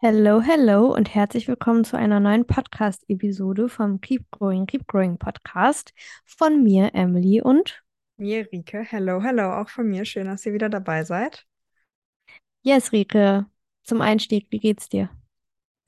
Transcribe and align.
Hello, 0.00 0.40
hello 0.40 0.94
und 0.94 1.12
herzlich 1.12 1.48
willkommen 1.48 1.82
zu 1.82 1.96
einer 1.96 2.20
neuen 2.20 2.46
Podcast-Episode 2.46 3.68
vom 3.68 4.00
Keep 4.00 4.30
Growing, 4.30 4.64
Keep 4.64 4.86
Growing 4.86 5.18
Podcast 5.18 5.92
von 6.24 6.62
mir, 6.62 6.94
Emily 6.94 7.42
und 7.42 7.82
Mir, 8.16 8.46
Rike. 8.52 8.84
Hello, 8.88 9.20
hello, 9.20 9.54
auch 9.54 9.68
von 9.68 9.88
mir. 9.88 10.04
Schön, 10.04 10.26
dass 10.26 10.46
ihr 10.46 10.52
wieder 10.52 10.68
dabei 10.68 11.02
seid. 11.02 11.46
Yes, 12.62 12.92
Rike. 12.92 13.46
Zum 13.82 14.00
Einstieg, 14.00 14.46
wie 14.50 14.60
geht's 14.60 14.88
dir? 14.88 15.10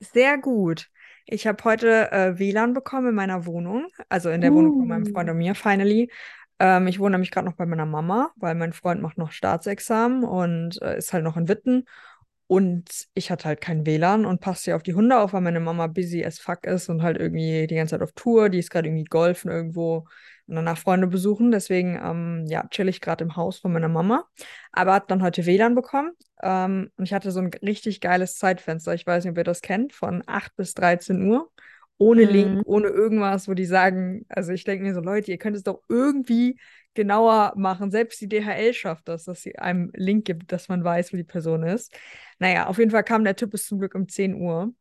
Sehr 0.01 0.37
gut. 0.37 0.89
Ich 1.25 1.47
habe 1.47 1.63
heute 1.63 2.11
äh, 2.11 2.37
WLAN 2.37 2.73
bekommen 2.73 3.07
in 3.07 3.15
meiner 3.15 3.45
Wohnung, 3.45 3.87
also 4.09 4.29
in 4.29 4.41
der 4.41 4.53
Wohnung 4.53 4.73
von 4.73 4.87
meinem 4.89 5.05
Freund 5.05 5.29
Uh, 5.29 5.31
und 5.31 5.37
mir, 5.37 5.55
finally. 5.55 6.11
Ähm, 6.59 6.87
ich 6.87 6.99
wohne 6.99 7.11
nämlich 7.11 7.31
gerade 7.31 7.47
noch 7.47 7.55
bei 7.55 7.65
meiner 7.65 7.85
Mama, 7.85 8.31
weil 8.35 8.55
mein 8.55 8.73
Freund 8.73 9.01
macht 9.01 9.17
noch 9.17 9.31
Staatsexamen 9.31 10.25
und 10.25 10.81
äh, 10.81 10.97
ist 10.97 11.13
halt 11.13 11.23
noch 11.23 11.37
in 11.37 11.47
Witten. 11.47 11.85
Und 12.51 13.07
ich 13.13 13.31
hatte 13.31 13.45
halt 13.45 13.61
kein 13.61 13.85
WLAN 13.85 14.25
und 14.25 14.41
passte 14.41 14.71
ja 14.71 14.75
auf 14.75 14.83
die 14.83 14.93
Hunde 14.93 15.17
auf, 15.17 15.31
weil 15.31 15.39
meine 15.39 15.61
Mama 15.61 15.87
busy 15.87 16.25
as 16.25 16.37
fuck 16.37 16.65
ist 16.65 16.89
und 16.89 17.01
halt 17.01 17.15
irgendwie 17.15 17.65
die 17.65 17.75
ganze 17.75 17.91
Zeit 17.91 18.01
auf 18.01 18.11
Tour. 18.11 18.49
Die 18.49 18.59
ist 18.59 18.69
gerade 18.69 18.89
irgendwie 18.89 19.05
golfen 19.05 19.49
irgendwo 19.49 19.99
und 20.47 20.55
danach 20.55 20.77
Freunde 20.77 21.07
besuchen. 21.07 21.51
Deswegen, 21.51 21.97
ähm, 22.03 22.43
ja, 22.47 22.67
chill 22.67 22.89
ich 22.89 22.99
gerade 22.99 23.23
im 23.23 23.37
Haus 23.37 23.59
von 23.59 23.71
meiner 23.71 23.87
Mama. 23.87 24.25
Aber 24.73 24.95
hat 24.95 25.09
dann 25.09 25.23
heute 25.23 25.45
WLAN 25.45 25.75
bekommen. 25.75 26.11
Ähm, 26.43 26.91
und 26.97 27.05
ich 27.05 27.13
hatte 27.13 27.31
so 27.31 27.39
ein 27.39 27.51
richtig 27.63 28.01
geiles 28.01 28.35
Zeitfenster. 28.35 28.93
Ich 28.95 29.07
weiß 29.07 29.23
nicht, 29.23 29.31
ob 29.31 29.37
ihr 29.37 29.45
das 29.45 29.61
kennt, 29.61 29.93
von 29.93 30.21
8 30.27 30.53
bis 30.57 30.73
13 30.73 31.25
Uhr. 31.25 31.49
Ohne 32.01 32.23
Link, 32.25 32.57
mm, 32.57 32.61
ohne 32.65 32.87
irgendwas, 32.87 33.47
wo 33.47 33.53
die 33.53 33.65
sagen, 33.65 34.25
also 34.27 34.53
ich 34.53 34.63
denke 34.63 34.83
mir 34.83 34.95
so, 34.95 35.01
Leute, 35.01 35.29
ihr 35.29 35.37
könnt 35.37 35.55
es 35.55 35.61
doch 35.61 35.83
irgendwie 35.87 36.59
genauer 36.95 37.53
machen. 37.55 37.91
Selbst 37.91 38.19
die 38.21 38.27
DHL 38.27 38.73
schafft 38.73 39.07
das, 39.07 39.25
dass 39.25 39.43
sie 39.43 39.59
einem 39.59 39.91
Link 39.93 40.25
gibt, 40.25 40.51
dass 40.51 40.67
man 40.67 40.83
weiß, 40.83 41.13
wo 41.13 41.17
die 41.17 41.23
Person 41.23 41.61
ist. 41.61 41.95
Naja, 42.39 42.65
auf 42.65 42.79
jeden 42.79 42.89
Fall 42.89 43.03
kam 43.03 43.23
der 43.23 43.35
Typ 43.35 43.51
bis 43.51 43.67
zum 43.67 43.77
Glück 43.77 43.93
um 43.93 44.07
10 44.09 44.33
Uhr. 44.33 44.73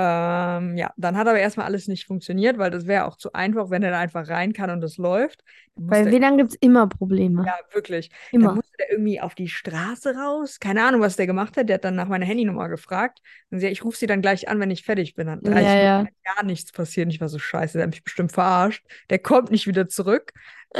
Ähm, 0.00 0.76
ja, 0.76 0.92
dann 0.96 1.16
hat 1.16 1.26
aber 1.26 1.40
erstmal 1.40 1.66
alles 1.66 1.88
nicht 1.88 2.06
funktioniert, 2.06 2.56
weil 2.56 2.70
das 2.70 2.86
wäre 2.86 3.04
auch 3.06 3.16
zu 3.16 3.32
einfach, 3.32 3.68
wenn 3.70 3.82
er 3.82 3.90
da 3.90 3.98
einfach 3.98 4.28
rein 4.28 4.52
kann 4.52 4.70
und 4.70 4.84
es 4.84 4.96
läuft. 4.96 5.42
Dann 5.74 5.86
bei 5.88 6.12
WLAN 6.12 6.36
gibt's 6.36 6.54
immer 6.60 6.86
Probleme. 6.86 7.44
ja, 7.44 7.58
wirklich. 7.72 8.08
Dann 8.30 8.42
Immer. 8.42 8.54
musste 8.54 8.76
der 8.78 8.92
irgendwie 8.92 9.20
auf 9.20 9.34
die 9.34 9.48
Straße 9.48 10.14
raus. 10.14 10.60
Keine 10.60 10.84
Ahnung, 10.84 11.00
was 11.00 11.16
der 11.16 11.26
gemacht 11.26 11.56
hat. 11.56 11.68
Der 11.68 11.74
hat 11.74 11.84
dann 11.84 11.96
nach 11.96 12.06
meiner 12.06 12.26
Handynummer 12.26 12.68
gefragt. 12.68 13.22
Und 13.50 13.58
sie, 13.58 13.66
ja, 13.66 13.72
ich 13.72 13.84
rufe 13.84 13.98
sie 13.98 14.06
dann 14.06 14.22
gleich 14.22 14.48
an, 14.48 14.60
wenn 14.60 14.70
ich 14.70 14.84
fertig 14.84 15.16
bin. 15.16 15.26
Dann 15.26 15.40
Ja, 15.42 15.50
30 15.50 15.66
Minuten 15.66 15.84
ja. 15.84 15.98
hat 15.98 16.36
gar 16.36 16.44
nichts 16.44 16.70
passiert. 16.70 17.12
Ich 17.12 17.20
war 17.20 17.28
so 17.28 17.40
scheiße, 17.40 17.78
der 17.78 17.88
hat 17.88 17.90
mich 17.90 18.04
bestimmt 18.04 18.30
verarscht. 18.30 18.86
Der 19.10 19.18
kommt 19.18 19.50
nicht 19.50 19.66
wieder 19.66 19.88
zurück. 19.88 20.32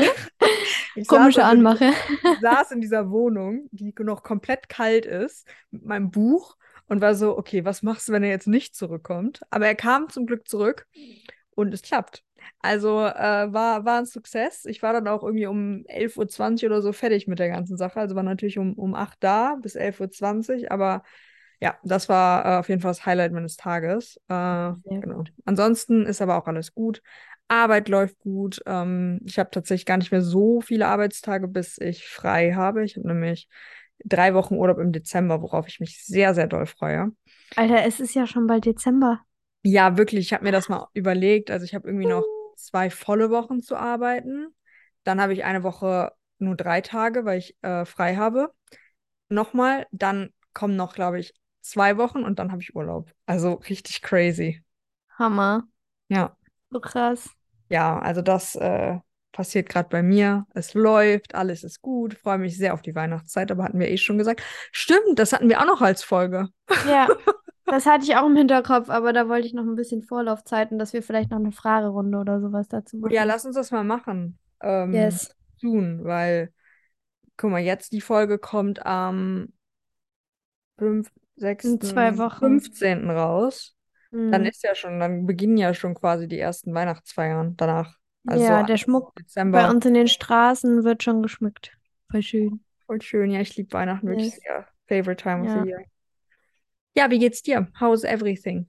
Komische 1.09 1.19
also 1.19 1.41
in 1.41 1.47
Anmache. 1.67 1.91
ich 2.23 2.41
saß 2.41 2.71
in 2.71 2.81
dieser 2.81 3.11
Wohnung, 3.11 3.69
die 3.73 3.93
noch 3.99 4.23
komplett 4.23 4.69
kalt 4.69 5.07
ist, 5.07 5.49
mit 5.73 5.85
meinem 5.85 6.13
Buch 6.13 6.57
und 6.89 7.01
war 7.01 7.15
so, 7.15 7.37
okay, 7.39 7.65
was 7.65 7.83
machst 7.83 8.09
du, 8.09 8.13
wenn 8.13 8.23
er 8.23 8.31
jetzt 8.31 8.49
nicht 8.49 8.75
zurückkommt? 8.75 9.41
Aber 9.51 9.67
er 9.67 9.75
kam 9.75 10.09
zum 10.09 10.27
Glück 10.27 10.49
zurück 10.49 10.87
und 11.51 11.73
es 11.75 11.83
klappt. 11.83 12.23
Also 12.61 13.01
äh, 13.01 13.53
war, 13.53 13.85
war 13.85 13.99
ein 13.99 14.07
Success. 14.07 14.65
Ich 14.65 14.83
war 14.83 14.93
dann 14.93 15.09
auch 15.09 15.23
irgendwie 15.23 15.47
um 15.47 15.85
11.20 15.87 16.19
Uhr 16.19 16.29
zwanzig 16.29 16.67
oder 16.67 16.83
so 16.83 16.93
fertig 16.93 17.27
mit 17.27 17.39
der 17.39 17.49
ganzen 17.49 17.77
Sache. 17.77 18.01
Also 18.01 18.15
war 18.15 18.23
natürlich 18.23 18.59
um, 18.59 18.75
um 18.75 18.95
8 18.95 19.19
da 19.21 19.57
bis 19.61 19.75
11.20 19.75 20.01
Uhr. 20.01 20.11
zwanzig. 20.11 20.73
Aber 20.73 21.03
ja, 21.61 21.77
das 21.83 22.09
war 22.09 22.45
äh, 22.47 22.59
auf 22.59 22.69
jeden 22.69 22.81
Fall 22.81 22.91
das 22.91 23.05
Highlight 23.05 23.33
meines 23.33 23.57
Tages. 23.57 24.17
Äh, 24.29 24.73
genau. 24.85 25.25
Ansonsten 25.45 26.07
ist 26.07 26.23
aber 26.23 26.39
auch 26.39 26.47
alles 26.47 26.75
gut. 26.75 27.03
Arbeit 27.49 27.89
läuft 27.89 28.19
gut. 28.21 28.61
Ähm, 28.67 29.21
ich 29.25 29.39
habe 29.39 29.51
tatsächlich 29.51 29.87
gar 29.87 29.97
nicht 29.97 30.13
mehr 30.13 30.23
so 30.23 30.61
viele 30.61 30.87
Arbeitstage, 30.87 31.49
bis 31.49 31.79
ich 31.79 32.07
frei 32.09 32.53
habe. 32.53 32.85
Ich 32.85 32.97
habe 32.97 33.09
nämlich 33.09 33.49
drei 34.05 34.35
Wochen 34.35 34.55
Urlaub 34.57 34.79
im 34.79 34.93
Dezember, 34.93 35.43
worauf 35.43 35.69
ich 35.69 35.81
mich 35.81 36.05
sehr, 36.05 36.35
sehr 36.35 36.47
doll 36.47 36.67
freue. 36.67 37.13
Alter, 37.57 37.85
es 37.85 38.01
ist 38.01 38.15
ja 38.15 38.27
schon 38.27 38.47
bald 38.47 38.65
Dezember. 38.65 39.23
Ja, 39.63 39.97
wirklich, 39.97 40.21
ich 40.27 40.33
habe 40.33 40.45
mir 40.45 40.53
das 40.53 40.69
mal 40.69 40.89
überlegt. 40.95 41.51
Also 41.51 41.65
ich 41.65 41.75
habe 41.75 41.89
irgendwie 41.89 42.07
noch 42.07 42.29
zwei 42.55 42.91
volle 42.91 43.31
Wochen 43.31 43.61
zu 43.63 43.77
arbeiten. 43.77 44.55
Dann 45.05 45.21
habe 45.21 45.33
ich 45.33 45.45
eine 45.45 45.63
Woche 45.63 46.13
nur 46.39 46.57
drei 46.57 46.81
Tage, 46.81 47.25
weil 47.25 47.39
ich 47.39 47.57
äh, 47.63 47.85
frei 47.85 48.17
habe. 48.17 48.53
Nochmal, 49.29 49.87
dann 49.93 50.33
kommen 50.55 50.77
noch, 50.77 50.95
glaube 50.95 51.21
ich, 51.21 51.35
zwei 51.63 51.97
Wochen 51.99 52.25
und 52.25 52.39
dann 52.39 52.53
habe 52.53 52.63
ich 52.63 52.75
Urlaub. 52.77 53.13
Also 53.27 53.55
richtig 53.55 54.03
crazy. 54.03 54.65
Hammer. 55.19 55.69
Ja, 56.09 56.37
So 56.71 56.81
krass. 56.81 57.29
ja, 57.69 57.99
also 57.99 58.23
das 58.23 58.55
äh, 58.57 58.99
passiert 59.39 59.69
gerade 59.69 59.89
bei 59.89 60.03
mir. 60.03 60.47
Es 60.53 60.75
läuft, 60.75 61.35
alles 61.37 61.63
ist 61.63 61.81
gut. 61.81 62.15
Freue 62.15 62.39
mich 62.39 62.57
sehr 62.57 62.75
auf 62.75 62.83
die 62.83 62.95
Weihnachtszeit, 62.95 63.51
aber 63.53 63.63
hatten 63.65 63.79
wir 63.79 63.89
eh 63.89 63.97
schon 63.97 64.19
gesagt. 64.19 64.43
Stimmt, 64.73 65.17
das 65.19 65.33
hatten 65.33 65.49
wir 65.49 65.61
auch 65.61 65.67
noch 65.67 65.81
als 65.81 66.03
Folge. 66.03 66.49
Ja, 66.83 67.07
das 67.67 67.87
hatte 67.87 68.05
ich 68.05 68.17
auch 68.17 68.27
im 68.27 68.37
Hinterkopf, 68.37 68.91
aber 68.91 69.13
da 69.13 69.29
wollte 69.29 69.47
ich 69.47 69.55
noch 69.55 69.63
ein 69.65 69.77
bisschen 69.77 70.03
Vorlaufzeiten, 70.03 70.79
dass 70.79 70.93
wir 70.93 71.03
vielleicht 71.05 71.31
noch 71.31 71.39
eine 71.39 71.53
Fragerunde 71.53 72.19
oder 72.19 72.41
sowas 72.41 72.67
dazu 72.69 72.99
Oh 73.01 73.09
ja, 73.09 73.21
machen. 73.21 73.29
lass 73.29 73.45
uns 73.45 73.55
das 73.55 73.71
mal 73.71 73.85
machen. 73.85 74.39
Ähm, 74.61 74.93
Yes. 74.95 75.31
soon, 75.61 76.05
weil, 76.05 76.53
guck 77.37 77.51
mal, 77.51 77.61
jetzt 77.61 77.93
die 77.93 78.01
Folge 78.01 78.39
kommt 78.39 78.85
am 78.87 79.53
5., 80.79 81.11
In 81.63 81.81
6., 81.81 81.81
zwei 81.81 82.19
Wochen. 82.19 82.61
15. 82.63 83.11
raus. 83.11 83.77
Dann 84.31 84.45
Hm. 84.45 84.51
ist 84.51 84.63
ja 84.65 84.75
schon, 84.75 85.01
dann 85.01 85.27
beginnen 85.27 85.57
ja 85.57 85.75
schon 85.75 85.95
quasi 85.95 86.29
die 86.29 86.39
ersten 86.39 86.75
Weihnachtsfeiern 86.75 87.57
danach. 87.57 87.97
Also 88.27 88.45
so 88.45 88.53
Ja, 88.53 88.63
der 88.63 88.77
Schmuck 88.77 89.15
bei 89.15 89.21
Dezember. 89.21 89.71
uns 89.71 89.87
in 89.87 89.95
den 89.95 90.09
Straßen 90.09 90.85
wird 90.85 91.03
schon 91.03 91.23
geschmückt. 91.23 91.73
Voll 92.11 92.23
schön. 92.23 92.61
Voll 92.87 93.01
schön. 93.03 93.31
Ja, 93.31 93.41
ich 93.41 93.57
liebe 93.57 93.73
Weihnachten 93.73 94.07
wirklich 94.07 94.33
Yes. 94.33 94.41
sehr. 94.43 94.67
Favorite 94.89 95.23
time 95.23 95.43
of 95.45 95.51
the 95.53 95.59
Ja. 95.59 95.65
year. 95.67 95.85
Ja, 96.95 97.11
wie 97.11 97.19
geht's 97.19 97.43
dir? 97.43 97.69
How's 97.81 98.05
everything? 98.05 98.67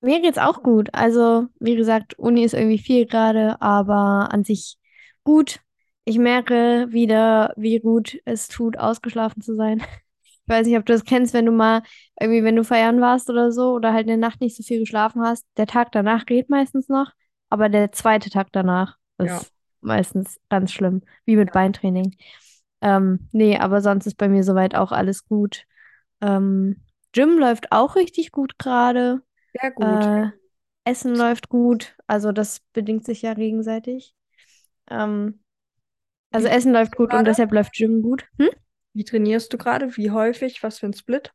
Mir 0.00 0.20
geht's 0.20 0.38
auch 0.38 0.62
gut. 0.62 0.88
Also, 0.92 1.46
wie 1.58 1.74
gesagt, 1.74 2.18
Uni 2.18 2.44
ist 2.44 2.54
irgendwie 2.54 2.78
viel 2.78 3.06
gerade, 3.06 3.60
aber 3.60 4.28
an 4.32 4.44
sich 4.44 4.78
gut. 5.24 5.60
Ich 6.04 6.18
merke 6.18 6.86
wieder, 6.90 7.52
wie 7.56 7.80
gut 7.80 8.18
es 8.24 8.46
tut, 8.48 8.78
ausgeschlafen 8.78 9.42
zu 9.42 9.54
sein. 9.54 9.82
Ich 10.48 10.50
weiß 10.54 10.64
nicht, 10.68 10.78
ob 10.78 10.86
du 10.86 10.92
das 10.92 11.02
kennst, 11.04 11.34
wenn 11.34 11.44
du 11.46 11.50
mal 11.50 11.82
irgendwie, 12.20 12.44
wenn 12.44 12.54
du 12.54 12.62
feiern 12.62 13.00
warst 13.00 13.28
oder 13.28 13.50
so 13.50 13.72
oder 13.72 13.92
halt 13.92 14.02
in 14.02 14.06
der 14.08 14.16
Nacht 14.16 14.40
nicht 14.40 14.56
so 14.56 14.62
viel 14.62 14.78
geschlafen 14.78 15.20
hast. 15.22 15.44
Der 15.56 15.66
Tag 15.66 15.90
danach 15.90 16.24
geht 16.24 16.48
meistens 16.50 16.88
noch, 16.88 17.10
aber 17.50 17.68
der 17.68 17.92
zweite 17.92 18.30
Tag 18.30 18.48
danach 18.52 18.96
Ja. 19.18 19.38
ist 19.38 19.52
meistens 19.80 20.38
ganz 20.48 20.72
schlimm, 20.72 21.02
wie 21.24 21.36
mit 21.36 21.52
Beintraining. 21.52 22.16
Ähm, 22.80 23.28
nee, 23.32 23.58
aber 23.58 23.80
sonst 23.80 24.06
ist 24.06 24.16
bei 24.16 24.28
mir 24.28 24.44
soweit 24.44 24.74
auch 24.74 24.92
alles 24.92 25.26
gut. 25.26 25.64
Ähm, 26.20 26.76
Gym 27.12 27.38
läuft 27.38 27.72
auch 27.72 27.96
richtig 27.96 28.32
gut 28.32 28.58
gerade. 28.58 29.22
Sehr 29.60 29.70
gut. 29.70 30.04
Äh, 30.04 30.30
Essen 30.84 31.16
läuft 31.16 31.48
gut, 31.48 31.96
also 32.06 32.30
das 32.30 32.60
bedingt 32.72 33.04
sich 33.04 33.22
ja 33.22 33.34
gegenseitig. 33.34 34.14
Ähm, 34.88 35.40
also 36.30 36.48
Essen 36.48 36.72
läuft 36.72 36.94
gut 36.96 37.08
und 37.08 37.10
gerade? 37.10 37.30
deshalb 37.30 37.52
läuft 37.52 37.72
Gym 37.72 38.02
gut. 38.02 38.24
Hm? 38.38 38.50
Wie 38.92 39.04
trainierst 39.04 39.52
du 39.52 39.58
gerade? 39.58 39.96
Wie 39.96 40.10
häufig? 40.10 40.62
Was 40.62 40.78
für 40.78 40.86
ein 40.86 40.94
Split? 40.94 41.32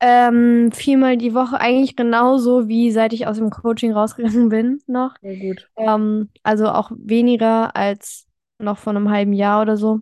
Ähm, 0.00 0.70
viermal 0.72 1.16
die 1.16 1.34
Woche, 1.34 1.58
eigentlich 1.60 1.96
genauso 1.96 2.68
wie 2.68 2.90
seit 2.90 3.12
ich 3.12 3.26
aus 3.26 3.38
dem 3.38 3.50
Coaching 3.50 3.92
rausgegangen 3.92 4.48
bin 4.50 4.82
noch. 4.86 5.14
Sehr 5.20 5.34
gut. 5.36 5.68
Ähm, 5.76 6.30
also 6.42 6.68
auch 6.68 6.90
weniger 6.96 7.76
als 7.76 8.26
noch 8.58 8.78
vor 8.78 8.92
einem 8.92 9.10
halben 9.10 9.32
Jahr 9.32 9.62
oder 9.62 9.76
so. 9.76 10.00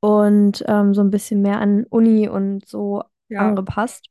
Und 0.00 0.64
ähm, 0.68 0.94
so 0.94 1.02
ein 1.02 1.10
bisschen 1.10 1.42
mehr 1.42 1.60
an 1.60 1.84
Uni 1.90 2.28
und 2.28 2.66
so 2.68 3.04
Ja, 3.28 3.56
angepasst. 3.56 4.08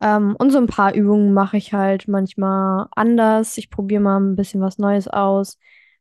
Ähm, 0.00 0.36
und 0.38 0.50
so 0.50 0.58
ein 0.58 0.66
paar 0.68 0.94
Übungen 0.94 1.34
mache 1.34 1.56
ich 1.58 1.72
halt 1.74 2.08
manchmal 2.08 2.88
anders. 2.96 3.58
Ich 3.58 3.70
probiere 3.70 4.02
mal 4.02 4.18
ein 4.20 4.36
bisschen 4.36 4.60
was 4.62 4.78
Neues 4.78 5.08
aus. 5.08 5.58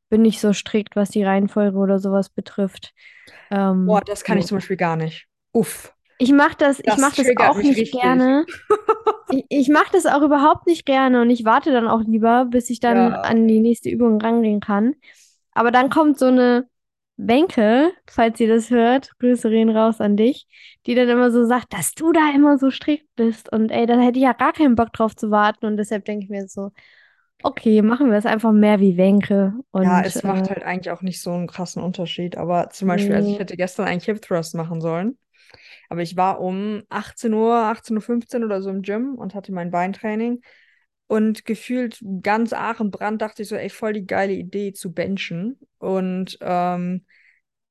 Bin 0.10 0.22
nicht 0.24 0.42
so 0.42 0.54
strikt, 0.54 0.96
was 0.96 1.10
die 1.12 1.24
Reihenfolge 1.24 1.78
oder 1.78 2.00
sowas 2.00 2.30
betrifft. 2.30 2.94
boah, 3.86 4.02
Ähm, 4.02 4.04
das 4.06 4.24
kann 4.24 4.38
ich 4.38 4.46
so. 4.46 4.48
zum 4.48 4.58
Beispiel 4.58 4.78
gar 4.78 4.96
nicht. 4.96 5.28
Uff, 5.52 5.94
Ich 6.20 6.32
mache 6.34 6.58
das, 6.58 6.82
ich 6.86 6.98
das 6.98 6.98
mache 6.98 7.16
das 7.18 7.28
triggert 7.28 7.38
auch 7.38 7.64
nicht 7.64 7.76
richtig. 7.78 7.92
gerne. 7.92 8.46
Ich, 9.30 9.46
ich 9.50 9.70
mache 9.70 9.92
das 9.94 10.06
auch 10.08 10.22
überhaupt 10.24 10.68
nicht 10.68 10.86
gerne 10.86 11.22
und 11.22 11.30
ich 11.30 11.46
warte 11.46 11.72
dann 11.72 11.88
auch 11.88 12.02
lieber, 12.02 12.46
bis 12.46 12.70
ich 12.70 12.80
dann 12.80 13.16
Ja, 13.16 13.22
an 13.22 13.48
die 13.48 13.60
nächste 13.60 13.90
Übung 13.90 14.22
rangehen 14.22 14.60
kann. 14.62 14.96
Aber 15.54 15.72
dann 15.72 15.90
kommt 15.90 16.20
so 16.20 16.28
eine 16.28 16.68
Bänke, 17.18 17.92
falls 18.10 18.40
ihr 18.40 18.48
das 18.48 18.70
hört, 18.72 19.12
Grüße 19.20 19.50
gehen 19.50 19.70
raus 19.70 20.02
an 20.02 20.18
dich, 20.18 20.48
die 20.88 20.96
dann 20.96 21.10
immer 21.10 21.32
so 21.32 21.46
sagt, 21.46 21.74
dass 21.74 21.94
du 21.94 22.12
da 22.14 22.32
immer 22.36 22.58
so 22.58 22.72
strikt 22.72 23.08
bist. 23.18 23.52
Und 23.52 23.72
ey, 23.72 23.86
da 23.88 24.00
hätte 24.00 24.20
ich 24.20 24.26
ja 24.26 24.34
gar 24.34 24.54
keinen 24.54 24.76
Bock 24.76 24.94
drauf 24.94 25.16
zu 25.16 25.32
warten. 25.32 25.66
Und 25.68 25.78
deshalb 25.78 26.06
denke 26.06 26.26
ich 26.26 26.30
mir 26.32 26.48
so, 26.48 26.72
okay, 27.44 27.82
machen 27.84 28.12
wir 28.12 28.18
es 28.18 28.26
einfach 28.26 28.52
mehr 28.54 28.80
wie 28.80 28.98
Wenke. 28.98 29.54
ja, 29.82 30.02
es 30.04 30.24
äh, 30.24 30.24
macht 30.24 30.50
halt 30.50 30.64
eigentlich 30.64 30.92
auch 30.92 31.02
nicht 31.02 31.22
so 31.22 31.32
einen 31.32 31.48
krassen 31.48 31.82
Unterschied. 31.84 32.38
Aber 32.38 32.70
zum 32.70 32.88
Beispiel, 32.88 33.16
also 33.16 33.30
ich 33.30 33.38
nee, 33.38 33.40
hätte 33.40 33.58
gestern 33.58 33.88
eigentlich 33.88 34.06
Hip 34.06 34.22
Thrust 34.22 34.56
machen 34.56 34.82
sollen. 34.82 35.18
Aber 35.90 36.02
ich 36.02 36.16
war 36.18 36.40
um 36.42 36.84
18 36.90 37.34
Uhr, 37.34 37.56
18.15 37.56 38.42
Uhr 38.44 38.48
oder 38.48 38.62
so 38.62 38.70
im 38.70 38.82
Gym 38.84 39.16
und 39.16 39.36
hatte 39.36 39.52
mein 39.52 39.72
Beintraining. 39.72 40.42
Und 41.08 41.46
gefühlt 41.46 42.00
ganz 42.22 42.54
Aachen-Brand 42.54 43.22
dachte 43.22 43.42
ich 43.42 43.50
so, 43.50 43.56
ey, 43.56 43.70
voll 43.70 43.94
die 43.94 44.06
geile 44.06 44.34
Idee 44.34 44.74
zu 44.74 44.94
benchen. 44.94 45.60
Und 45.80 46.38
ähm, 46.42 47.06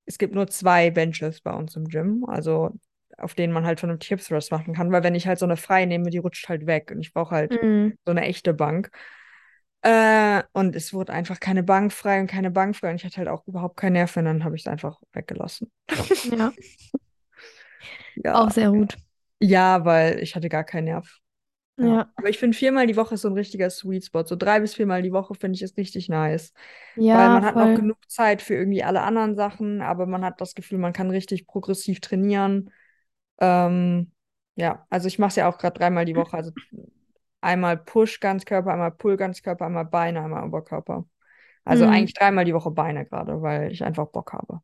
es 0.06 0.18
gibt 0.18 0.34
nur 0.34 0.48
zwei 0.48 0.90
Benches 0.90 1.40
bei 1.40 1.52
uns 1.52 1.76
im 1.76 1.84
Gym. 1.86 2.24
Also 2.26 2.70
auf 3.16 3.34
denen 3.34 3.52
man 3.52 3.64
halt 3.66 3.80
von 3.80 3.90
einem 3.90 3.98
Hip 4.02 4.20
Thrust 4.20 4.50
machen 4.52 4.74
kann, 4.74 4.92
weil 4.92 5.02
wenn 5.02 5.14
ich 5.14 5.26
halt 5.26 5.38
so 5.38 5.46
eine 5.46 5.56
frei 5.56 5.84
nehme, 5.86 6.10
die 6.10 6.18
rutscht 6.18 6.48
halt 6.48 6.66
weg 6.66 6.90
und 6.92 7.00
ich 7.00 7.12
brauche 7.12 7.34
halt 7.34 7.58
Mhm. 7.62 7.96
so 8.04 8.12
eine 8.12 8.22
echte 8.22 8.54
Bank. 8.54 8.90
Äh, 9.82 10.42
und 10.52 10.74
es 10.74 10.92
wurde 10.92 11.12
einfach 11.12 11.38
keine 11.40 11.62
Bank 11.62 11.92
frei 11.92 12.20
und 12.20 12.26
keine 12.26 12.50
Bank 12.50 12.76
frei 12.76 12.90
und 12.90 12.96
ich 12.96 13.04
hatte 13.04 13.18
halt 13.18 13.28
auch 13.28 13.46
überhaupt 13.46 13.76
keinen 13.76 13.92
Nerv 13.94 14.16
und 14.16 14.24
dann 14.24 14.44
habe 14.44 14.56
ich 14.56 14.62
es 14.62 14.66
einfach 14.68 15.00
weggelassen. 15.12 15.70
Ja, 16.22 16.52
Ja. 18.24 18.42
auch 18.44 18.50
sehr 18.50 18.70
gut. 18.70 18.96
Ja, 19.40 19.84
weil 19.84 20.20
ich 20.22 20.34
hatte 20.36 20.48
gar 20.48 20.64
keinen 20.64 20.86
Nerv. 20.86 21.18
Ja. 21.80 21.88
Ja, 21.88 22.12
Aber 22.16 22.28
ich 22.30 22.38
finde, 22.38 22.56
viermal 22.56 22.86
die 22.86 22.96
Woche 22.96 23.14
ist 23.14 23.22
so 23.22 23.28
ein 23.28 23.34
richtiger 23.34 23.70
Sweet 23.70 24.06
Spot. 24.06 24.24
So 24.26 24.36
drei 24.36 24.60
bis 24.60 24.74
viermal 24.74 25.02
die 25.02 25.12
Woche 25.12 25.34
finde 25.34 25.56
ich 25.56 25.62
ist 25.62 25.76
richtig 25.78 26.08
nice. 26.08 26.52
Weil 27.12 27.30
ja, 27.30 27.30
man 27.30 27.44
hat 27.44 27.56
noch 27.56 27.72
voll. 27.72 27.74
genug 27.74 27.98
Zeit 28.10 28.42
für 28.42 28.54
irgendwie 28.54 28.84
alle 28.84 29.02
anderen 29.02 29.36
Sachen, 29.36 29.82
aber 29.82 30.06
man 30.06 30.24
hat 30.24 30.40
das 30.40 30.54
Gefühl, 30.54 30.78
man 30.78 30.92
kann 30.94 31.10
richtig 31.10 31.46
progressiv 31.46 32.00
trainieren. 32.00 32.72
Ähm, 33.40 34.12
ja, 34.56 34.86
also 34.90 35.08
ich 35.08 35.18
mache 35.20 35.30
es 35.30 35.36
ja 35.36 35.48
auch 35.50 35.58
gerade 35.58 35.78
dreimal 35.78 36.04
die 36.06 36.16
Woche. 36.16 36.36
Also 36.36 36.52
einmal 37.40 37.78
Push 37.78 38.20
Ganzkörper, 38.20 38.72
einmal 38.72 38.92
Pull 38.92 39.16
Ganzkörper, 39.16 39.66
einmal 39.66 39.86
Beine, 39.86 40.22
einmal 40.22 40.44
Oberkörper. 40.46 41.06
Also 41.64 41.86
Mhm. 41.86 41.86
eigentlich 41.86 42.14
dreimal 42.14 42.44
die 42.46 42.54
Woche 42.54 42.70
Beine 42.72 43.06
gerade, 43.06 43.42
weil 43.42 43.72
ich 43.72 43.84
einfach 43.84 44.08
Bock 44.08 44.32
habe. 44.34 44.62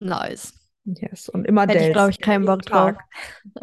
Nice. 0.00 0.52
Yes. 0.96 1.28
Und 1.28 1.44
immer 1.46 1.62
Hätte 1.62 1.74
ich, 1.74 1.78
Dells. 1.80 1.92
glaube 1.92 2.10
ich, 2.10 2.20
keinen 2.20 2.44
Bock 2.46 2.62
drauf. 2.62 2.94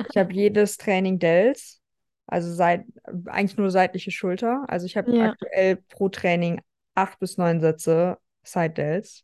Ich 0.09 0.17
habe 0.17 0.31
jedes 0.33 0.77
Training 0.77 1.17
Dells. 1.19 1.81
Also 2.27 2.51
seit, 2.53 2.85
eigentlich 3.27 3.57
nur 3.57 3.69
seitliche 3.71 4.11
Schulter. 4.11 4.63
Also 4.67 4.85
ich 4.85 4.97
habe 4.97 5.15
Ja. 5.15 5.31
aktuell 5.31 5.77
pro 5.89 6.09
Training 6.09 6.61
acht 6.95 7.19
bis 7.19 7.37
neun 7.37 7.61
Sätze 7.61 8.17
Side 8.43 8.71
Dells. 8.71 9.23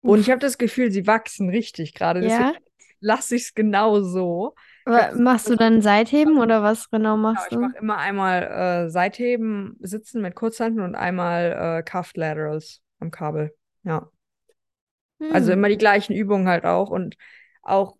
Und 0.00 0.20
ich 0.20 0.30
habe 0.30 0.38
das 0.40 0.58
Gefühl, 0.58 0.90
sie 0.92 1.06
wachsen 1.06 1.48
richtig 1.50 1.94
gerade. 1.94 2.20
Ja? 2.26 2.38
Deswegen 2.38 2.64
lasse 3.00 3.36
ich 3.36 3.42
es 3.42 3.54
genau 3.54 4.00
so. 4.00 4.54
Ich 4.86 4.92
hab- 4.92 5.14
Machst 5.16 5.48
du 5.50 5.56
dann 5.56 5.82
Seitheben 5.82 6.38
oder 6.38 6.62
was 6.62 6.88
genau 6.90 7.14
Genau, 7.14 7.16
machst 7.16 7.46
ich 7.50 7.56
du? 7.56 7.60
mache 7.60 7.76
immer 7.78 7.98
einmal 7.98 8.42
äh, 8.86 8.90
Seitheben, 8.90 9.76
Sitzen 9.80 10.22
mit 10.22 10.34
Kurzhanteln 10.34 10.84
und 10.84 10.94
einmal 10.94 11.78
äh, 11.78 11.82
Cuffed 11.82 12.16
Laterals 12.16 12.80
am 13.00 13.10
Kabel. 13.10 13.54
Ja. 13.82 14.08
Also 15.28 15.52
Hm. 15.52 15.52
immer 15.52 15.68
die 15.68 15.78
gleichen 15.78 16.14
Übungen 16.14 16.48
halt 16.48 16.64
auch 16.64 16.90
und 16.90 17.16
auch 17.62 17.96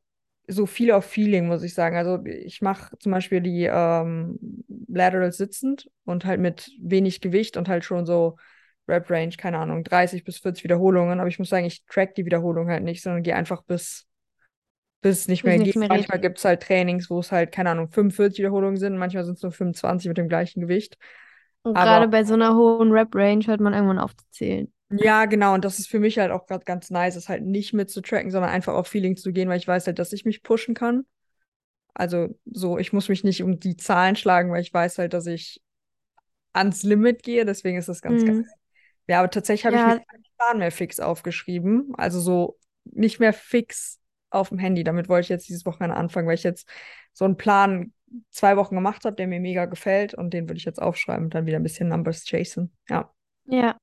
so 0.46 0.64
viel 0.66 0.92
auf 0.92 1.04
Feeling, 1.04 1.46
muss 1.46 1.62
ich 1.62 1.74
sagen. 1.74 1.96
Also 1.96 2.24
ich 2.24 2.62
mache 2.62 2.96
zum 2.98 3.12
Beispiel 3.12 3.40
die 3.42 3.64
ähm, 3.70 4.38
Laterals 4.88 5.36
sitzend 5.36 5.90
und 6.04 6.24
halt 6.24 6.40
mit 6.40 6.70
wenig 6.80 7.20
Gewicht 7.20 7.56
und 7.56 7.68
halt 7.68 7.84
schon 7.84 8.06
so 8.06 8.36
Rep 8.88 9.10
Range, 9.10 9.34
keine 9.36 9.58
Ahnung, 9.58 9.84
30 9.84 10.24
bis 10.24 10.38
40 10.38 10.64
Wiederholungen. 10.64 11.20
Aber 11.20 11.28
ich 11.28 11.38
muss 11.38 11.50
sagen, 11.50 11.66
ich 11.66 11.84
track 11.86 12.14
die 12.14 12.24
Wiederholung 12.24 12.68
halt 12.70 12.82
nicht, 12.82 13.02
sondern 13.02 13.22
gehe 13.22 13.36
einfach 13.36 13.62
bis, 13.64 14.06
bis 15.02 15.20
es 15.22 15.28
nicht 15.28 15.44
mehr 15.44 15.58
geht. 15.60 15.76
Manchmal 15.88 16.20
gibt 16.20 16.38
es 16.38 16.44
halt 16.44 16.62
Trainings, 16.62 17.10
wo 17.10 17.20
es 17.20 17.32
halt, 17.32 17.52
keine 17.52 17.70
Ahnung, 17.70 17.88
45 17.88 18.38
Wiederholungen 18.40 18.76
sind, 18.78 18.98
manchmal 18.98 19.24
sind 19.24 19.36
es 19.36 19.42
nur 19.42 19.52
25 19.52 20.08
mit 20.08 20.18
dem 20.18 20.28
gleichen 20.28 20.60
Gewicht. 20.62 20.98
Und 21.62 21.78
gerade 21.78 22.08
bei 22.08 22.24
so 22.24 22.34
einer 22.34 22.54
hohen 22.56 22.90
Rep-Range 22.92 23.46
hört 23.46 23.60
man 23.60 23.72
irgendwann 23.74 23.98
auf 24.00 24.16
zu 24.16 24.24
zählen. 24.30 24.72
Ja, 24.90 25.26
genau. 25.26 25.54
Und 25.54 25.64
das 25.64 25.78
ist 25.78 25.88
für 25.88 26.00
mich 26.00 26.18
halt 26.18 26.30
auch 26.30 26.46
gerade 26.46 26.64
ganz 26.64 26.90
nice, 26.90 27.16
es 27.16 27.28
halt 27.28 27.42
nicht 27.44 27.74
mitzutracken, 27.74 28.30
sondern 28.30 28.50
einfach 28.50 28.74
auf 28.74 28.88
Feeling 28.88 29.16
zu 29.16 29.32
gehen, 29.32 29.48
weil 29.48 29.58
ich 29.58 29.68
weiß 29.68 29.86
halt, 29.86 29.98
dass 29.98 30.12
ich 30.12 30.24
mich 30.24 30.42
pushen 30.42 30.74
kann. 30.74 31.04
Also 31.94 32.38
so, 32.46 32.78
ich 32.78 32.92
muss 32.92 33.08
mich 33.08 33.24
nicht 33.24 33.42
um 33.42 33.60
die 33.60 33.76
Zahlen 33.76 34.16
schlagen, 34.16 34.52
weil 34.52 34.62
ich 34.62 34.74
weiß 34.74 34.98
halt, 34.98 35.14
dass 35.14 35.26
ich 35.26 35.62
ans 36.52 36.82
Limit 36.84 37.22
gehe. 37.22 37.44
Deswegen 37.44 37.78
ist 37.78 37.88
das 37.88 38.02
ganz 38.02 38.24
Mhm. 38.24 38.24
geil. 38.24 38.54
Ja, 39.08 39.20
aber 39.20 39.30
tatsächlich 39.30 39.66
habe 39.66 39.76
Ja. 39.76 39.78
ich 39.78 39.86
mir 39.86 39.96
keinen 40.00 40.24
Plan 40.38 40.58
mehr 40.58 40.72
fix 40.72 41.00
aufgeschrieben. 41.00 41.92
Also 41.96 42.20
so 42.20 42.58
nicht 42.84 43.20
mehr 43.20 43.32
fix 43.32 44.00
auf 44.30 44.50
dem 44.50 44.58
Handy. 44.58 44.84
Damit 44.84 45.08
wollte 45.08 45.22
ich 45.26 45.28
jetzt 45.30 45.48
dieses 45.48 45.66
Wochenende 45.66 45.96
anfangen, 45.96 46.28
weil 46.28 46.34
ich 46.36 46.44
jetzt 46.44 46.68
so 47.12 47.24
einen 47.24 47.36
Plan 47.36 47.92
zwei 48.30 48.56
Wochen 48.56 48.74
gemacht 48.76 49.04
habe, 49.04 49.16
der 49.16 49.26
mir 49.26 49.40
mega 49.40 49.66
gefällt 49.66 50.14
und 50.14 50.32
den 50.34 50.48
würde 50.48 50.58
ich 50.58 50.64
jetzt 50.64 50.82
aufschreiben 50.82 51.26
und 51.26 51.34
dann 51.34 51.46
wieder 51.46 51.58
ein 51.58 51.62
bisschen 51.62 51.88
Numbers 51.88 52.24
chasen. 52.24 52.72
Ja. 52.88 53.12
Ja, 53.46 53.78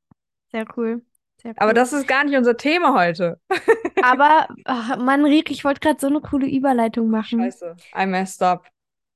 sehr 0.55 0.65
cool. 0.77 1.01
Sehr 1.41 1.53
Aber 1.57 1.69
cool. 1.69 1.73
das 1.73 1.93
ist 1.93 2.07
gar 2.07 2.23
nicht 2.23 2.37
unser 2.37 2.57
Thema 2.57 2.93
heute. 2.93 3.39
Aber, 4.03 4.47
ach, 4.65 4.97
Mann, 4.97 5.25
Rick, 5.25 5.51
ich 5.51 5.63
wollte 5.65 5.79
gerade 5.79 5.99
so 5.99 6.07
eine 6.07 6.21
coole 6.21 6.47
Überleitung 6.47 7.09
machen. 7.09 7.41
Scheiße, 7.41 7.75
I 7.95 8.05
messed 8.05 8.41
up. 8.41 8.67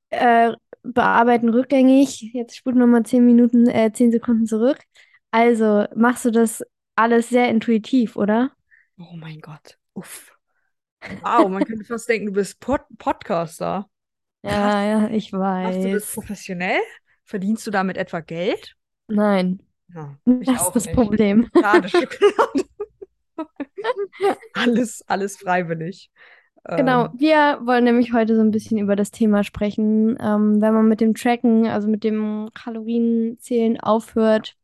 Äh, 0.09 0.53
bearbeiten 0.83 1.49
rückgängig. 1.49 2.21
Jetzt 2.33 2.57
spult 2.57 2.75
nochmal 2.75 3.03
zehn 3.03 3.25
Minuten, 3.25 3.67
äh, 3.67 3.91
zehn 3.93 4.11
Sekunden 4.11 4.45
zurück. 4.47 4.79
Also, 5.31 5.85
machst 5.95 6.25
du 6.25 6.31
das 6.31 6.63
alles 6.95 7.29
sehr 7.29 7.49
intuitiv, 7.49 8.15
oder? 8.15 8.51
Oh 8.97 9.15
mein 9.15 9.39
Gott. 9.39 9.77
Uff. 9.93 10.35
Wow, 11.21 11.49
man 11.49 11.63
könnte 11.63 11.85
fast 11.85 12.09
denken, 12.09 12.27
du 12.27 12.33
bist 12.33 12.59
Pod 12.59 12.81
Podcaster. 12.97 13.89
Ja, 14.41 14.83
ja, 14.83 15.09
ich 15.09 15.31
Machst 15.31 15.83
du 15.83 15.91
das 15.91 16.03
weiß. 16.03 16.13
professionell? 16.13 16.79
Verdienst 17.25 17.65
du 17.67 17.71
damit 17.71 17.97
etwa 17.97 18.19
Geld? 18.21 18.75
Nein, 19.07 19.59
Ja, 19.93 20.15
das 20.25 20.61
ist 20.63 20.71
das 20.73 20.85
nicht. 20.85 20.95
Problem. 20.95 21.49
Schade, 21.59 21.89
Schokolade. 21.89 22.65
Alles, 24.53 25.03
alles 25.07 25.37
freiwillig. 25.37 26.09
Genau, 26.65 27.05
Ähm, 27.05 27.11
wir 27.17 27.59
wollen 27.63 27.85
nämlich 27.85 28.13
heute 28.13 28.35
so 28.35 28.41
ein 28.41 28.51
bisschen 28.51 28.77
über 28.77 28.95
das 28.95 29.11
Thema 29.11 29.43
sprechen. 29.43 30.17
Ähm, 30.19 30.61
wenn 30.61 30.73
man 30.73 30.87
mit 30.87 30.99
dem 31.01 31.15
Tracken, 31.15 31.67
also 31.67 31.87
mit 31.87 32.03
dem 32.03 32.49
Kalorienzählen 32.53 33.79
aufhört, 33.79 34.55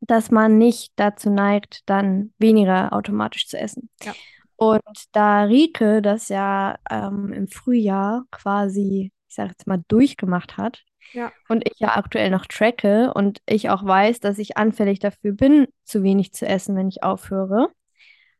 dass 0.00 0.30
man 0.30 0.58
nicht 0.58 0.92
dazu 0.96 1.30
neigt, 1.30 1.88
dann 1.88 2.32
weniger 2.38 2.92
automatisch 2.92 3.46
zu 3.48 3.58
essen. 3.58 3.88
Ja. 4.02 4.14
Und 4.56 4.82
da 5.12 5.44
Rike 5.44 6.02
das 6.02 6.28
ja 6.28 6.76
ähm, 6.90 7.32
im 7.32 7.48
Frühjahr 7.48 8.24
quasi, 8.30 9.10
ich 9.28 9.34
sage 9.34 9.50
jetzt 9.50 9.66
mal, 9.66 9.82
durchgemacht 9.88 10.56
hat 10.56 10.84
Ja. 11.12 11.32
und 11.48 11.66
ich 11.68 11.78
ja 11.78 11.96
aktuell 11.96 12.30
noch 12.30 12.46
tracke 12.46 13.12
und 13.14 13.40
ich 13.46 13.70
auch 13.70 13.84
weiß, 13.84 14.20
dass 14.20 14.38
ich 14.38 14.56
anfällig 14.56 14.98
dafür 14.98 15.32
bin, 15.32 15.66
zu 15.84 16.02
wenig 16.02 16.32
zu 16.32 16.46
essen, 16.46 16.76
wenn 16.76 16.88
ich 16.88 17.02
aufhöre, 17.02 17.68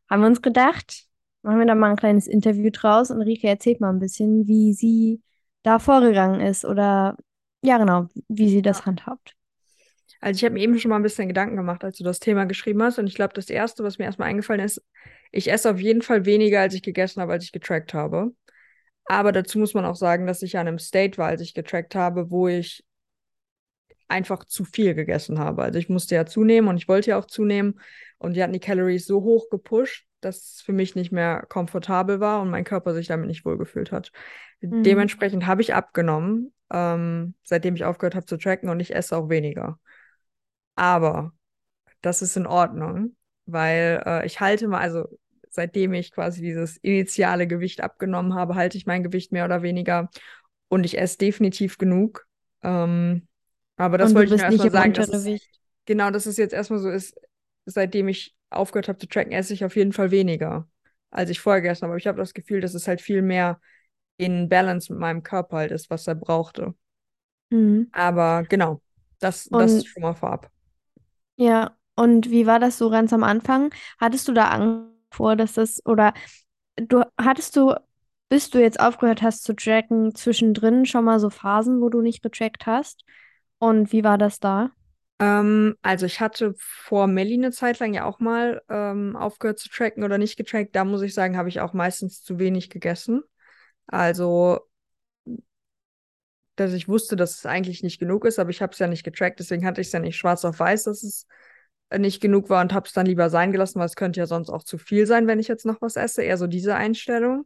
haben 0.09 0.21
wir 0.21 0.27
uns 0.27 0.41
gedacht, 0.41 1.05
machen 1.43 1.59
wir 1.59 1.65
da 1.65 1.75
mal 1.75 1.91
ein 1.91 1.97
kleines 1.97 2.27
Interview 2.27 2.69
draus 2.71 3.11
und 3.11 3.21
Rike 3.21 3.47
erzählt 3.47 3.81
mal 3.81 3.91
ein 3.91 3.99
bisschen, 3.99 4.47
wie 4.47 4.73
sie 4.73 5.21
da 5.61 5.79
vorgegangen 5.79 6.41
ist 6.41 6.65
oder 6.65 7.15
ja, 7.61 7.77
genau, 7.77 8.07
wie 8.27 8.49
sie 8.49 8.61
das 8.61 8.85
handhabt. 8.85 9.35
Also 10.19 10.37
ich 10.37 10.45
habe 10.45 10.53
mir 10.53 10.61
eben 10.61 10.79
schon 10.79 10.89
mal 10.89 10.97
ein 10.97 11.03
bisschen 11.03 11.27
Gedanken 11.27 11.57
gemacht, 11.57 11.83
als 11.83 11.97
du 11.97 12.03
das 12.03 12.19
Thema 12.19 12.45
geschrieben 12.45 12.81
hast. 12.81 12.97
Und 12.97 13.07
ich 13.07 13.15
glaube, 13.15 13.33
das 13.33 13.49
Erste, 13.49 13.83
was 13.83 13.97
mir 13.97 14.05
erstmal 14.05 14.29
eingefallen 14.29 14.63
ist, 14.63 14.81
ich 15.31 15.51
esse 15.51 15.69
auf 15.69 15.79
jeden 15.79 16.01
Fall 16.01 16.25
weniger, 16.25 16.61
als 16.61 16.73
ich 16.75 16.81
gegessen 16.81 17.21
habe, 17.21 17.33
als 17.33 17.43
ich 17.43 17.51
getrackt 17.51 17.93
habe. 17.93 18.31
Aber 19.05 19.31
dazu 19.31 19.59
muss 19.59 19.73
man 19.73 19.85
auch 19.85 19.95
sagen, 19.95 20.27
dass 20.27 20.41
ich 20.41 20.57
an 20.57 20.67
einem 20.67 20.79
State 20.79 21.17
war, 21.17 21.27
als 21.27 21.41
ich 21.41 21.53
getrackt 21.53 21.95
habe, 21.95 22.31
wo 22.31 22.47
ich 22.47 22.83
einfach 24.07 24.45
zu 24.45 24.63
viel 24.65 24.93
gegessen 24.93 25.39
habe. 25.39 25.63
Also 25.63 25.79
ich 25.79 25.89
musste 25.89 26.15
ja 26.15 26.25
zunehmen 26.25 26.69
und 26.69 26.77
ich 26.77 26.87
wollte 26.87 27.11
ja 27.11 27.17
auch 27.17 27.25
zunehmen. 27.25 27.79
Und 28.17 28.35
die 28.35 28.43
hatten 28.43 28.53
die 28.53 28.59
Calories 28.59 29.05
so 29.05 29.23
hoch 29.23 29.49
gepusht, 29.49 30.05
dass 30.21 30.37
es 30.37 30.61
für 30.61 30.71
mich 30.71 30.95
nicht 30.95 31.11
mehr 31.11 31.45
komfortabel 31.49 32.19
war 32.19 32.41
und 32.41 32.49
mein 32.49 32.63
Körper 32.63 32.93
sich 32.93 33.07
damit 33.07 33.27
nicht 33.27 33.45
wohlgefühlt 33.45 33.91
hat. 33.91 34.11
Mhm. 34.61 34.83
Dementsprechend 34.83 35.45
habe 35.45 35.61
ich 35.61 35.73
abgenommen, 35.73 36.53
ähm, 36.71 37.35
seitdem 37.43 37.75
ich 37.75 37.85
aufgehört 37.85 38.15
habe 38.15 38.25
zu 38.25 38.37
tracken 38.37 38.69
und 38.69 38.79
ich 38.79 38.95
esse 38.95 39.17
auch 39.17 39.29
weniger. 39.29 39.79
Aber 40.75 41.33
das 42.01 42.21
ist 42.21 42.37
in 42.37 42.47
Ordnung, 42.47 43.15
weil 43.45 44.01
äh, 44.05 44.25
ich 44.25 44.39
halte 44.39 44.67
mal, 44.67 44.79
also 44.79 45.07
seitdem 45.53 45.93
ich 45.93 46.11
quasi 46.11 46.41
dieses 46.41 46.77
initiale 46.77 47.47
Gewicht 47.47 47.81
abgenommen 47.81 48.35
habe, 48.35 48.55
halte 48.55 48.77
ich 48.77 48.85
mein 48.85 49.03
Gewicht 49.03 49.31
mehr 49.31 49.45
oder 49.45 49.61
weniger 49.63 50.09
und 50.69 50.85
ich 50.85 50.97
esse 50.97 51.17
definitiv 51.17 51.77
genug. 51.77 52.27
Ähm, 52.63 53.27
aber 53.77 53.97
das 53.97 54.13
Und 54.13 54.15
wollte 54.15 54.29
ich 54.29 54.35
nicht 54.35 54.41
erstmal 54.41 54.69
sagen, 54.71 54.93
dass 54.95 55.09
es, 55.09 55.33
genau, 55.85 56.11
dass 56.11 56.25
es 56.25 56.37
jetzt 56.37 56.53
erstmal 56.53 56.79
so 56.79 56.89
ist, 56.89 57.19
seitdem 57.65 58.07
ich 58.07 58.35
aufgehört 58.49 58.87
habe 58.87 58.99
zu 58.99 59.07
tracken, 59.07 59.31
esse 59.33 59.53
ich 59.53 59.65
auf 59.65 59.75
jeden 59.75 59.93
Fall 59.93 60.11
weniger, 60.11 60.67
als 61.11 61.29
ich 61.29 61.39
vorher 61.39 61.61
gegessen 61.61 61.83
habe. 61.83 61.93
Aber 61.93 61.97
ich 61.97 62.07
habe 62.07 62.17
das 62.19 62.33
Gefühl, 62.33 62.61
dass 62.61 62.73
es 62.73 62.87
halt 62.87 63.01
viel 63.01 63.21
mehr 63.21 63.59
in 64.17 64.49
Balance 64.49 64.91
mit 64.93 64.99
meinem 65.01 65.23
Körper 65.23 65.57
halt 65.57 65.71
ist, 65.71 65.89
was 65.89 66.07
er 66.07 66.15
brauchte. 66.15 66.75
Mhm. 67.51 67.91
Aber 67.91 68.43
genau, 68.43 68.81
das, 69.19 69.49
das 69.55 69.83
Und 69.83 69.85
schon 69.85 70.01
mal 70.03 70.13
vorab. 70.15 70.51
ja, 71.35 71.77
und 71.95 72.29
wie 72.31 72.45
war 72.47 72.59
das 72.59 72.77
so 72.77 72.89
ganz 72.89 73.13
am 73.13 73.23
Anfang? 73.23 73.73
Hattest 73.99 74.27
du 74.27 74.33
da 74.33 74.49
Angst 74.49 74.92
vor, 75.13 75.35
dass 75.35 75.53
das 75.53 75.85
oder 75.85 76.13
du 76.75 77.03
hattest 77.17 77.55
du, 77.55 77.75
bis 78.29 78.49
du 78.49 78.59
jetzt 78.59 78.79
aufgehört 78.79 79.21
hast 79.21 79.43
zu 79.43 79.53
tracken, 79.55 80.15
zwischendrin 80.15 80.85
schon 80.85 81.05
mal 81.05 81.19
so 81.19 81.29
Phasen, 81.29 81.81
wo 81.81 81.89
du 81.89 82.01
nicht 82.01 82.23
getrackt 82.23 82.65
hast? 82.65 83.03
Und 83.59 83.91
wie 83.91 84.03
war 84.03 84.17
das 84.17 84.39
da? 84.39 84.71
Ähm, 85.19 85.75
also 85.81 86.05
ich 86.05 86.19
hatte 86.19 86.53
vor 86.57 87.07
Melli 87.07 87.35
eine 87.35 87.51
Zeit 87.51 87.79
lang 87.79 87.93
ja 87.93 88.05
auch 88.05 88.19
mal 88.19 88.61
ähm, 88.69 89.15
aufgehört 89.15 89.59
zu 89.59 89.69
tracken 89.69 90.03
oder 90.03 90.17
nicht 90.17 90.37
getrackt. 90.37 90.75
Da 90.75 90.83
muss 90.83 91.01
ich 91.01 91.13
sagen, 91.13 91.37
habe 91.37 91.49
ich 91.49 91.61
auch 91.61 91.73
meistens 91.73 92.23
zu 92.23 92.39
wenig 92.39 92.69
gegessen. 92.69 93.23
Also, 93.87 94.59
dass 96.55 96.73
ich 96.73 96.87
wusste, 96.87 97.15
dass 97.15 97.37
es 97.37 97.45
eigentlich 97.45 97.83
nicht 97.83 97.99
genug 97.99 98.25
ist, 98.25 98.39
aber 98.39 98.49
ich 98.49 98.61
habe 98.61 98.73
es 98.73 98.79
ja 98.79 98.87
nicht 98.87 99.03
getrackt, 99.03 99.39
deswegen 99.39 99.65
hatte 99.65 99.81
ich 99.81 99.87
es 99.87 99.93
ja 99.93 99.99
nicht 99.99 100.17
schwarz 100.17 100.45
auf 100.45 100.59
weiß, 100.59 100.83
dass 100.83 101.03
es 101.03 101.27
nicht 101.97 102.21
genug 102.21 102.49
war 102.49 102.61
und 102.61 102.73
habe 102.73 102.87
es 102.87 102.93
dann 102.93 103.05
lieber 103.05 103.29
sein 103.29 103.51
gelassen, 103.51 103.79
weil 103.79 103.85
es 103.87 103.95
könnte 103.95 104.19
ja 104.19 104.27
sonst 104.27 104.49
auch 104.49 104.63
zu 104.63 104.77
viel 104.77 105.05
sein, 105.05 105.27
wenn 105.27 105.39
ich 105.39 105.47
jetzt 105.47 105.65
noch 105.65 105.81
was 105.81 105.95
esse. 105.95 106.23
Eher 106.23 106.37
so 106.37 106.47
diese 106.47 106.75
Einstellung. 106.75 107.45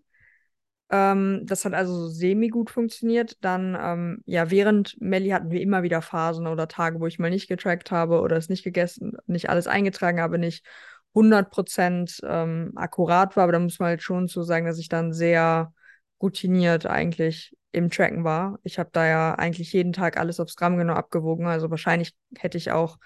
Ähm, 0.89 1.42
das 1.46 1.66
hat 1.66 1.74
also 1.74 1.94
so 1.94 2.08
semi-gut 2.08 2.70
funktioniert. 2.70 3.38
Dann, 3.44 3.77
ähm, 3.80 4.22
ja, 4.25 4.50
während 4.51 4.96
Melli 5.01 5.30
hatten 5.30 5.51
wir 5.51 5.62
immer 5.62 5.84
wieder 5.84 6.01
Phasen 6.01 6.48
oder 6.48 6.68
Tage, 6.68 7.00
wo 7.00 7.08
ich 7.08 7.20
mal 7.20 7.30
nicht 7.30 7.48
getrackt 7.50 7.92
habe 7.92 8.22
oder 8.22 8.38
es 8.38 8.50
nicht 8.50 8.63
gegessen, 8.63 9.18
nicht 9.27 9.50
alles 9.50 9.68
eingetragen 9.68 10.22
habe, 10.22 10.38
nicht 10.38 10.66
100% 11.13 12.20
ähm, 12.24 12.72
akkurat 12.75 13.36
war. 13.36 13.44
Aber 13.44 13.51
da 13.54 13.60
muss 13.60 13.80
man 13.80 13.89
halt 13.89 14.01
schon 14.04 14.27
so 14.27 14.44
sagen, 14.44 14.66
dass 14.66 14.80
ich 14.80 14.89
dann 14.89 15.13
sehr 15.13 15.74
routiniert 16.22 16.86
eigentlich 16.86 17.56
im 17.72 17.89
Tracken 17.92 18.24
war. 18.24 18.60
Ich 18.63 18.80
habe 18.80 18.89
da 18.94 19.06
ja 19.06 19.36
eigentlich 19.36 19.74
jeden 19.74 19.94
Tag 19.94 20.18
alles 20.18 20.39
aufs 20.39 20.56
Gramm 20.56 20.77
genau 20.77 20.94
abgewogen. 20.94 21.46
Also 21.48 21.70
wahrscheinlich 21.70 22.16
hätte 22.38 22.58
ich 22.58 22.72
auch, 22.72 22.98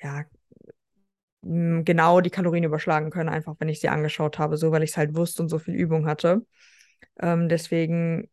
ja, 0.00 0.24
genau 1.42 2.20
die 2.20 2.30
Kalorien 2.30 2.64
überschlagen 2.64 3.10
können, 3.10 3.28
einfach 3.28 3.54
wenn 3.58 3.68
ich 3.68 3.80
sie 3.80 3.88
angeschaut 3.88 4.38
habe, 4.38 4.56
so 4.56 4.72
weil 4.72 4.82
ich 4.82 4.90
es 4.90 4.96
halt 4.96 5.16
wusste 5.16 5.42
und 5.42 5.48
so 5.48 5.58
viel 5.58 5.74
Übung 5.74 6.06
hatte. 6.06 6.44
Ähm, 7.20 7.48
deswegen 7.48 8.28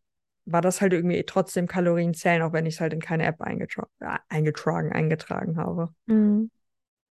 war 0.46 0.62
das 0.62 0.80
halt 0.80 0.92
irgendwie 0.92 1.24
trotzdem 1.24 1.66
Kalorien 1.68 2.14
zählen, 2.14 2.42
auch 2.42 2.52
wenn 2.52 2.66
ich 2.66 2.74
es 2.76 2.80
halt 2.80 2.92
in 2.94 3.00
keine 3.00 3.26
App 3.26 3.40
eingetra 3.42 3.88
äh, 4.00 4.18
eingetragen, 4.28 4.92
eingetragen 4.92 5.58
habe. 5.58 5.94
Mhm. 6.06 6.50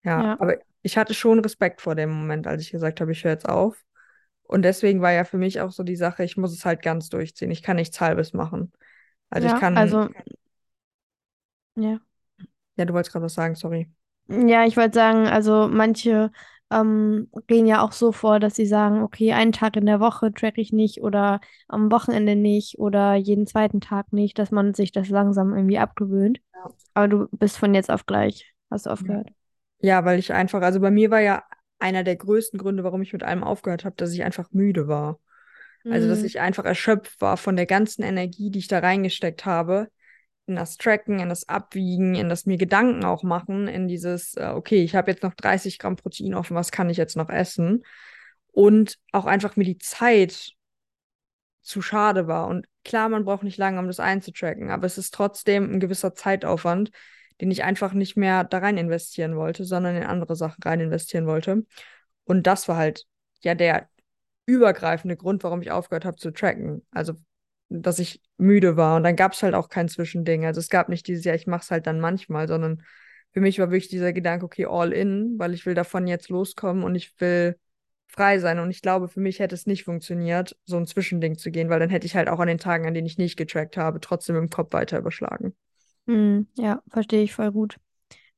Ja, 0.05 0.29
Ja, 0.29 0.39
aber 0.39 0.59
ich 0.83 0.97
hatte 0.99 1.15
schon 1.15 1.39
Respekt 1.41 1.81
vor 1.81 1.95
dem 1.95 2.11
Moment, 2.11 2.47
als 2.47 2.63
ich 2.63 2.71
gesagt 2.73 3.01
habe, 3.01 3.13
ich 3.13 3.25
höre 3.25 3.33
jetzt 3.33 3.49
auf. 3.49 3.85
Und 4.45 4.63
deswegen 4.63 5.01
war 5.03 5.13
ja 5.13 5.25
für 5.25 5.39
mich 5.39 5.61
auch 5.61 5.73
so 5.73 5.83
die 5.85 5.97
Sache, 5.97 6.25
ich 6.25 6.37
muss 6.37 6.53
es 6.53 6.65
halt 6.65 6.83
ganz 6.83 7.09
durchziehen. 7.09 7.51
Ich 7.51 7.63
kann 7.63 7.77
nichts 7.77 8.01
Halbes 8.01 8.33
machen. 8.33 8.73
Also 9.31 9.47
ich 9.47 9.55
ja, 9.55 9.57
kann, 9.57 9.99
also, 9.99 10.09
ja. 11.77 12.01
ja, 12.77 12.85
du 12.85 12.93
wolltest 12.95 13.13
gerade 13.13 13.25
was 13.27 13.35
sagen, 13.35 13.55
sorry. 13.55 13.91
Ja, 14.33 14.65
ich 14.67 14.77
wollte 14.77 14.95
sagen, 14.95 15.27
also 15.27 15.69
manche 15.69 16.31
ähm, 16.71 17.29
gehen 17.47 17.67
ja 17.67 17.83
auch 17.83 17.93
so 17.93 18.13
vor, 18.13 18.41
dass 18.41 18.55
sie 18.55 18.67
sagen, 18.67 19.03
okay, 19.03 19.33
einen 19.33 19.53
Tag 19.53 19.77
in 19.77 19.85
der 19.87 20.01
Woche 20.01 20.33
track 20.33 20.57
ich 20.59 20.73
nicht 20.73 21.03
oder 21.03 21.41
am 21.69 21.91
Wochenende 21.93 22.35
nicht 22.37 22.79
oder 22.79 23.15
jeden 23.15 23.47
zweiten 23.47 23.81
Tag 23.81 24.13
nicht, 24.13 24.39
dass 24.39 24.51
man 24.51 24.73
sich 24.75 24.91
das 24.93 25.09
langsam 25.11 25.55
irgendwie 25.55 25.79
abgewöhnt. 25.79 26.41
Ja. 26.55 26.73
Aber 26.95 27.09
du 27.09 27.29
bist 27.33 27.59
von 27.59 27.75
jetzt 27.75 27.91
auf 27.91 28.07
gleich, 28.07 28.55
hast 28.71 28.87
du 28.87 28.91
aufgehört. 28.91 29.31
Ja, 29.81 30.05
weil 30.05 30.19
ich 30.19 30.33
einfach, 30.33 30.63
also 30.63 30.81
bei 30.81 30.91
mir 30.91 31.11
war 31.11 31.21
ja 31.21 31.45
einer 31.79 32.05
der 32.05 32.17
größten 32.17 32.59
Gründe, 32.59 32.85
warum 32.85 33.03
ich 33.03 33.13
mit 33.13 33.23
allem 33.25 33.43
aufgehört 33.43 33.85
habe, 33.85 33.97
dass 33.97 34.13
ich 34.13 34.23
einfach 34.23 34.51
müde 34.53 34.87
war. 34.89 35.19
Also, 35.89 36.09
dass 36.09 36.23
Mhm. 36.23 36.25
ich 36.25 36.41
einfach 36.41 36.65
erschöpft 36.65 37.21
war 37.21 37.37
von 37.37 37.57
der 37.57 37.67
ganzen 37.67 38.03
Energie, 38.05 38.51
die 38.51 38.61
ich 38.61 38.69
da 38.69 38.81
reingesteckt 38.81 39.47
habe, 39.47 39.89
in 40.47 40.57
das 40.57 40.77
Tracken, 40.77 41.21
in 41.21 41.29
das 41.29 41.49
Abwiegen, 41.49 42.15
in 42.15 42.29
das 42.29 42.47
mir 42.47 42.57
Gedanken 42.57 43.05
auch 43.05 43.23
machen, 43.23 43.69
in 43.69 43.89
dieses, 43.89 44.37
äh, 44.37 44.53
okay, 44.55 44.83
ich 44.83 44.95
habe 44.95 45.11
jetzt 45.11 45.23
noch 45.23 45.35
30 45.35 45.79
Gramm 45.79 45.97
Protein 45.97 46.35
offen, 46.35 46.57
was 46.57 46.73
kann 46.73 46.91
ich 46.91 46.97
jetzt 46.97 47.17
noch 47.17 47.29
essen? 47.29 47.85
Und 48.49 48.99
auch 49.13 49.27
einfach 49.27 49.57
mir 49.57 49.65
die 49.65 49.79
Zeit 49.79 50.53
zu 51.63 51.81
schade 51.81 52.27
war. 52.27 52.49
Und 52.49 52.67
klar, 52.85 53.09
man 53.09 53.25
braucht 53.25 53.45
nicht 53.45 53.57
lange, 53.57 53.79
um 53.79 53.87
das 53.87 54.01
einzutracken, 54.01 54.71
aber 54.71 54.87
es 54.87 54.99
ist 54.99 55.15
trotzdem 55.15 55.73
ein 55.73 55.81
gewisser 55.81 56.15
Zeitaufwand, 56.15 56.91
den 57.41 57.51
ich 57.51 57.65
einfach 57.65 57.93
nicht 57.93 58.17
mehr 58.17 58.45
da 58.45 58.59
rein 58.59 58.77
investieren 58.77 59.37
wollte, 59.37 59.65
sondern 59.65 59.97
in 59.97 60.05
andere 60.05 60.37
Sachen 60.37 60.63
rein 60.63 60.81
investieren 60.81 61.27
wollte. 61.27 61.65
Und 62.25 62.47
das 62.47 62.69
war 62.69 62.77
halt 62.77 63.05
ja 63.43 63.55
der 63.55 63.89
übergreifende 64.47 65.17
Grund, 65.17 65.45
warum 65.45 65.63
ich 65.63 65.71
aufgehört 65.71 66.05
habe 66.05 66.17
zu 66.17 66.33
tracken. 66.33 66.85
Also, 66.91 67.15
dass 67.81 67.99
ich 67.99 68.21
müde 68.37 68.77
war. 68.77 68.97
Und 68.97 69.05
dann 69.05 69.17
gab 69.17 69.33
es 69.33 69.43
halt 69.43 69.55
auch 69.55 69.69
kein 69.69 69.89
Zwischending. 69.89 70.45
Also 70.45 70.61
es 70.61 70.69
gab 70.69 70.89
nicht 70.89 71.07
dieses 71.07 71.25
Jahr, 71.25 71.35
ich 71.35 71.47
mache 71.47 71.63
es 71.63 71.71
halt 71.71 71.87
dann 71.87 72.01
manchmal, 72.01 72.49
sondern 72.49 72.83
für 73.33 73.41
mich 73.41 73.59
war 73.59 73.71
wirklich 73.71 73.89
dieser 73.89 74.13
Gedanke, 74.13 74.45
okay, 74.45 74.67
all 74.67 74.93
in, 74.93 75.39
weil 75.39 75.55
ich 75.55 75.65
will 75.65 75.75
davon 75.75 76.07
jetzt 76.07 76.29
loskommen 76.29 76.85
und 76.85 76.95
ich 76.95 77.19
will 77.21 77.59
frei 78.07 78.39
sein. 78.39 78.59
Und 78.59 78.71
ich 78.71 78.83
glaube, 78.83 79.09
für 79.09 79.21
mich 79.21 79.39
hätte 79.39 79.55
es 79.55 79.67
nicht 79.67 79.85
funktioniert, 79.85 80.57
so 80.65 80.77
ein 80.77 80.87
Zwischending 80.87 81.39
zu 81.39 81.51
gehen, 81.51 81.71
weil 81.71 81.81
dann 81.81 81.91
hätte 81.91 82.07
ich 82.07 82.15
halt 82.15 82.29
auch 82.29 82.41
an 82.41 82.49
den 82.49 82.59
Tagen, 82.59 82.87
an 82.87 82.95
denen 82.95 83.07
ich 83.07 83.19
nicht 83.19 83.37
getrackt 83.37 83.77
habe, 83.77 84.01
trotzdem 84.01 84.37
im 84.37 84.51
Kopf 84.51 84.73
weiter 84.75 84.99
überschlagen. 84.99 85.57
Mhm. 86.07 86.49
Ja, 86.57 86.83
verstehe 86.91 87.23
ich 87.23 87.33
voll 87.33 87.53
gut. 87.53 87.79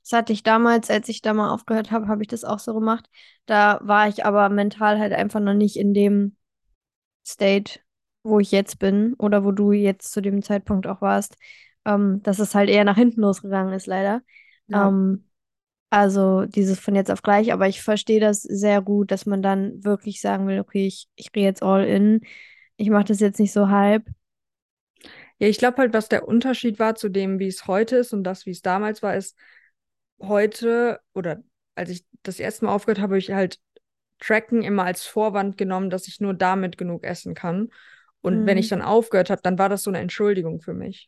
Das 0.02 0.12
hatte 0.12 0.32
ich 0.32 0.42
damals, 0.42 0.90
als 0.90 1.08
ich 1.08 1.22
da 1.22 1.32
mal 1.32 1.50
aufgehört 1.50 1.90
habe, 1.90 2.08
habe 2.08 2.22
ich 2.22 2.28
das 2.28 2.44
auch 2.44 2.58
so 2.58 2.74
gemacht. 2.74 3.08
Da 3.46 3.80
war 3.82 4.06
ich 4.06 4.24
aber 4.26 4.48
mental 4.50 4.98
halt 4.98 5.12
einfach 5.12 5.40
noch 5.40 5.54
nicht 5.54 5.76
in 5.76 5.94
dem 5.94 6.36
State, 7.26 7.80
wo 8.24 8.40
ich 8.40 8.50
jetzt 8.50 8.78
bin 8.78 9.14
oder 9.14 9.44
wo 9.44 9.52
du 9.52 9.72
jetzt 9.72 10.12
zu 10.12 10.20
dem 10.20 10.42
Zeitpunkt 10.42 10.86
auch 10.86 11.00
warst, 11.00 11.36
ähm, 11.84 12.22
dass 12.22 12.38
es 12.38 12.54
halt 12.54 12.68
eher 12.68 12.84
nach 12.84 12.96
hinten 12.96 13.20
losgegangen 13.20 13.72
ist, 13.74 13.86
leider. 13.86 14.22
Ja. 14.66 14.88
Ähm, 14.88 15.28
also 15.90 16.44
dieses 16.46 16.80
von 16.80 16.96
jetzt 16.96 17.10
auf 17.10 17.22
gleich, 17.22 17.52
aber 17.52 17.68
ich 17.68 17.82
verstehe 17.82 18.18
das 18.18 18.42
sehr 18.42 18.82
gut, 18.82 19.12
dass 19.12 19.26
man 19.26 19.42
dann 19.42 19.84
wirklich 19.84 20.20
sagen 20.20 20.48
will, 20.48 20.58
okay, 20.58 20.86
ich, 20.88 21.06
ich 21.14 21.30
gehe 21.30 21.44
jetzt 21.44 21.62
all 21.62 21.84
in. 21.84 22.22
Ich 22.76 22.90
mache 22.90 23.04
das 23.04 23.20
jetzt 23.20 23.38
nicht 23.38 23.52
so 23.52 23.68
halb. 23.68 24.04
Ja, 25.38 25.48
ich 25.48 25.58
glaube 25.58 25.78
halt, 25.78 25.92
was 25.92 26.08
der 26.08 26.26
Unterschied 26.26 26.78
war 26.78 26.96
zu 26.96 27.08
dem, 27.08 27.38
wie 27.38 27.46
es 27.46 27.66
heute 27.66 27.96
ist 27.96 28.12
und 28.12 28.24
das, 28.24 28.46
wie 28.46 28.50
es 28.50 28.62
damals 28.62 29.02
war, 29.02 29.14
ist, 29.14 29.36
heute 30.20 31.00
oder 31.12 31.42
als 31.74 31.90
ich 31.90 32.04
das 32.22 32.38
erste 32.40 32.64
Mal 32.64 32.72
aufgehört 32.72 32.98
habe, 32.98 33.12
habe 33.12 33.18
ich 33.18 33.30
halt 33.30 33.60
Tracken 34.20 34.62
immer 34.62 34.84
als 34.84 35.04
Vorwand 35.04 35.56
genommen, 35.56 35.90
dass 35.90 36.08
ich 36.08 36.20
nur 36.20 36.34
damit 36.34 36.78
genug 36.78 37.04
essen 37.04 37.34
kann. 37.34 37.68
Und 38.24 38.46
wenn 38.46 38.58
ich 38.58 38.68
Mhm. 38.68 38.70
dann 38.70 38.82
aufgehört 38.82 39.30
habe, 39.30 39.42
dann 39.42 39.58
war 39.58 39.68
das 39.68 39.84
so 39.84 39.90
eine 39.90 40.00
Entschuldigung 40.00 40.60
für 40.60 40.74
mich. 40.74 41.06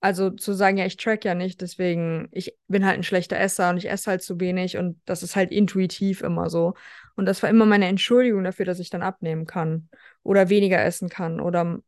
Also 0.00 0.30
zu 0.30 0.52
sagen, 0.52 0.76
ja, 0.76 0.86
ich 0.86 0.96
track 0.98 1.24
ja 1.24 1.34
nicht, 1.34 1.60
deswegen, 1.62 2.28
ich 2.30 2.54
bin 2.68 2.84
halt 2.86 2.96
ein 2.98 3.02
schlechter 3.02 3.38
Esser 3.40 3.70
und 3.70 3.78
ich 3.78 3.90
esse 3.90 4.10
halt 4.10 4.22
zu 4.22 4.38
wenig 4.40 4.76
und 4.76 5.00
das 5.06 5.22
ist 5.22 5.36
halt 5.36 5.50
intuitiv 5.50 6.20
immer 6.22 6.50
so. 6.50 6.74
Und 7.16 7.26
das 7.26 7.42
war 7.42 7.50
immer 7.50 7.66
meine 7.66 7.86
Entschuldigung 7.88 8.44
dafür, 8.44 8.66
dass 8.66 8.78
ich 8.78 8.90
dann 8.90 9.02
abnehmen 9.02 9.46
kann 9.46 9.88
oder 10.22 10.48
weniger 10.50 10.84
essen 10.84 11.08
kann 11.08 11.40
oder, 11.40 11.80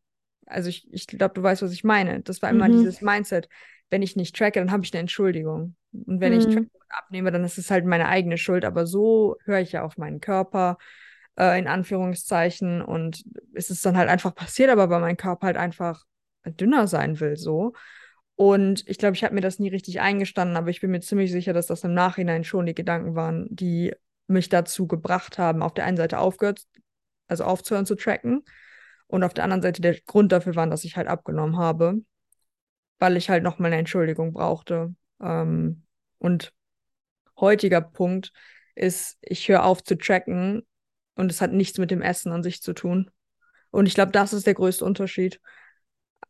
also 0.46 0.68
ich, 0.70 0.88
ich 0.92 1.06
glaube, 1.06 1.34
du 1.34 1.42
weißt, 1.42 1.62
was 1.62 1.72
ich 1.72 1.84
meine. 1.84 2.20
Das 2.22 2.42
war 2.42 2.50
immer 2.50 2.68
Mhm. 2.68 2.70
dieses 2.70 3.02
Mindset, 3.02 3.48
wenn 3.90 4.02
ich 4.02 4.16
nicht 4.16 4.34
tracke, 4.36 4.58
dann 4.60 4.72
habe 4.72 4.84
ich 4.84 4.92
eine 4.92 5.00
Entschuldigung. 5.00 5.76
Und 5.92 6.20
wenn 6.20 6.32
ich 6.32 6.48
tracke 6.48 6.66
Mhm. 6.66 6.70
und 6.72 6.86
abnehme, 6.88 7.30
dann 7.30 7.44
ist 7.44 7.58
es 7.58 7.70
halt 7.70 7.84
meine 7.84 8.08
eigene 8.08 8.38
Schuld. 8.38 8.64
Aber 8.64 8.86
so 8.86 9.36
höre 9.44 9.60
ich 9.60 9.72
ja 9.72 9.82
auf 9.84 9.96
meinen 9.98 10.20
Körper, 10.20 10.78
äh, 11.38 11.58
in 11.58 11.68
Anführungszeichen. 11.68 12.82
Und 12.82 13.24
es 13.54 13.70
ist 13.70 13.86
dann 13.86 13.96
halt 13.96 14.08
einfach 14.08 14.34
passiert, 14.34 14.70
aber 14.70 14.90
weil 14.90 15.00
mein 15.00 15.16
Körper 15.16 15.46
halt 15.46 15.56
einfach 15.56 16.04
dünner 16.44 16.86
sein 16.86 17.20
will, 17.20 17.36
so. 17.36 17.72
Und 18.34 18.88
ich 18.88 18.98
glaube, 18.98 19.16
ich 19.16 19.24
habe 19.24 19.34
mir 19.34 19.40
das 19.40 19.58
nie 19.58 19.68
richtig 19.68 20.00
eingestanden, 20.00 20.56
aber 20.56 20.70
ich 20.70 20.80
bin 20.80 20.92
mir 20.92 21.00
ziemlich 21.00 21.32
sicher, 21.32 21.52
dass 21.52 21.66
das 21.66 21.82
im 21.82 21.92
Nachhinein 21.92 22.44
schon 22.44 22.66
die 22.66 22.74
Gedanken 22.74 23.16
waren, 23.16 23.48
die 23.50 23.92
mich 24.28 24.48
dazu 24.48 24.86
gebracht 24.86 25.38
haben, 25.38 25.62
auf 25.62 25.74
der 25.74 25.84
einen 25.84 25.96
Seite 25.96 26.18
aufgehört, 26.18 26.62
also 27.26 27.44
aufzuhören 27.44 27.86
zu 27.86 27.96
tracken 27.96 28.44
und 29.08 29.24
auf 29.24 29.34
der 29.34 29.44
anderen 29.44 29.62
Seite 29.62 29.82
der 29.82 29.98
Grund 30.02 30.30
dafür 30.30 30.54
waren, 30.54 30.70
dass 30.70 30.84
ich 30.84 30.96
halt 30.96 31.08
abgenommen 31.08 31.56
habe, 31.56 32.00
weil 33.00 33.16
ich 33.16 33.28
halt 33.28 33.42
nochmal 33.42 33.72
eine 33.72 33.80
Entschuldigung 33.80 34.32
brauchte. 34.32 34.94
Ähm, 35.20 35.82
und 36.18 36.52
heutiger 37.40 37.80
Punkt 37.80 38.32
ist, 38.76 39.18
ich 39.20 39.48
höre 39.48 39.64
auf 39.64 39.82
zu 39.82 39.96
tracken 39.96 40.62
und 41.18 41.30
es 41.32 41.42
hat 41.42 41.52
nichts 41.52 41.78
mit 41.78 41.92
dem 41.92 42.02
Essen 42.02 42.32
an 42.32 42.44
sich 42.44 42.62
zu 42.62 42.74
tun. 42.74 43.10
Und 43.70 43.86
ich 43.86 43.94
glaube, 43.94 44.12
das 44.12 44.32
ist 44.32 44.46
der 44.46 44.54
größte 44.54 44.84
Unterschied. 44.84 45.40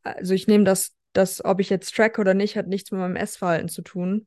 Also 0.02 0.34
ich 0.34 0.46
nehme 0.46 0.64
das, 0.64 0.96
das, 1.12 1.44
ob 1.44 1.60
ich 1.60 1.70
jetzt 1.70 1.94
tracke 1.94 2.20
oder 2.20 2.34
nicht, 2.34 2.56
hat 2.56 2.68
nichts 2.68 2.90
mit 2.92 3.00
meinem 3.00 3.16
Essverhalten 3.16 3.68
zu 3.68 3.82
tun. 3.82 4.26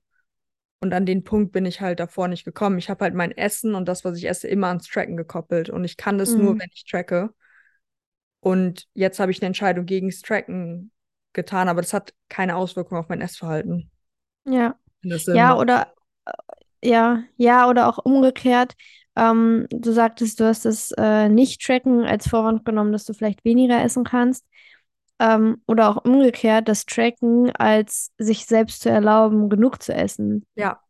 Und 0.81 0.93
an 0.93 1.05
den 1.05 1.23
Punkt 1.23 1.51
bin 1.51 1.65
ich 1.65 1.81
halt 1.81 1.99
davor 1.99 2.27
nicht 2.27 2.45
gekommen. 2.45 2.79
Ich 2.79 2.89
habe 2.89 3.05
halt 3.05 3.13
mein 3.15 3.31
Essen 3.31 3.75
und 3.75 3.87
das, 3.87 4.05
was 4.05 4.17
ich 4.17 4.27
esse, 4.29 4.47
immer 4.47 4.67
ans 4.67 4.87
Tracken 4.87 5.17
gekoppelt. 5.17 5.69
Und 5.69 5.83
ich 5.85 5.97
kann 5.97 6.17
das 6.17 6.35
nur, 6.35 6.53
Mhm. 6.53 6.59
wenn 6.59 6.69
ich 6.73 6.85
tracke. 6.85 7.33
Und 8.39 8.87
jetzt 8.93 9.19
habe 9.19 9.31
ich 9.31 9.41
eine 9.41 9.47
Entscheidung 9.47 9.85
gegen 9.85 10.09
das 10.09 10.21
Tracken 10.21 10.91
getan, 11.33 11.69
aber 11.69 11.81
das 11.81 11.93
hat 11.93 12.13
keine 12.29 12.55
Auswirkung 12.55 12.97
auf 12.97 13.07
mein 13.09 13.21
Essverhalten. 13.21 13.91
Ja. 14.45 14.77
Ja, 15.31 15.55
oder 15.57 15.93
ja, 16.83 17.23
ja, 17.37 17.67
oder 17.69 17.87
auch 17.89 17.97
umgekehrt. 17.99 18.75
Ähm, 19.15 19.67
du 19.69 19.91
sagtest, 19.91 20.39
du 20.39 20.45
hast 20.45 20.65
das 20.65 20.91
äh, 20.97 21.29
Nicht-Tracken 21.29 22.03
als 22.05 22.27
Vorwand 22.29 22.65
genommen, 22.65 22.91
dass 22.93 23.05
du 23.05 23.13
vielleicht 23.13 23.43
weniger 23.45 23.83
essen 23.83 24.03
kannst. 24.03 24.45
Ähm, 25.19 25.61
oder 25.67 25.89
auch 25.89 26.05
umgekehrt, 26.05 26.67
das 26.67 26.85
Tracken 26.85 27.51
als 27.55 28.11
sich 28.17 28.45
selbst 28.45 28.81
zu 28.81 28.89
erlauben, 28.89 29.49
genug 29.49 29.81
zu 29.83 29.93
essen. 29.93 30.45
Ja. 30.55 30.81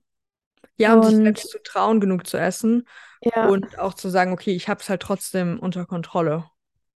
Ja, 0.77 0.93
und 0.95 1.03
sich 1.05 1.17
Und 1.17 1.23
selbst 1.23 1.49
zu 1.51 1.59
trauen, 1.63 2.01
genug 2.01 2.27
zu 2.27 2.37
essen 2.37 2.87
ja, 3.21 3.51
und 3.51 3.79
auch 3.79 3.95
zu 3.95 4.09
sagen, 4.09 4.33
okay, 4.33 4.53
ich 4.55 4.69
habe 4.69 4.81
es 4.81 4.89
halt 4.89 5.01
trotzdem 5.03 5.59
unter 5.59 5.85
Kontrolle. 5.87 6.49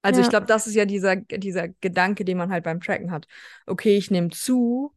Also 0.03 0.21
ich 0.21 0.29
ja, 0.29 0.31
glaube, 0.31 0.47
das 0.47 0.67
ist 0.67 0.75
ja 0.75 0.85
dieser, 0.85 1.17
dieser 1.17 1.69
Gedanke, 1.69 2.25
den 2.25 2.37
man 2.37 2.51
halt 2.51 2.63
beim 2.65 2.81
Tracken 2.81 3.11
hat. 3.11 3.27
Okay, 3.67 3.97
ich 3.97 4.11
nehme 4.11 4.29
zu, 4.31 4.95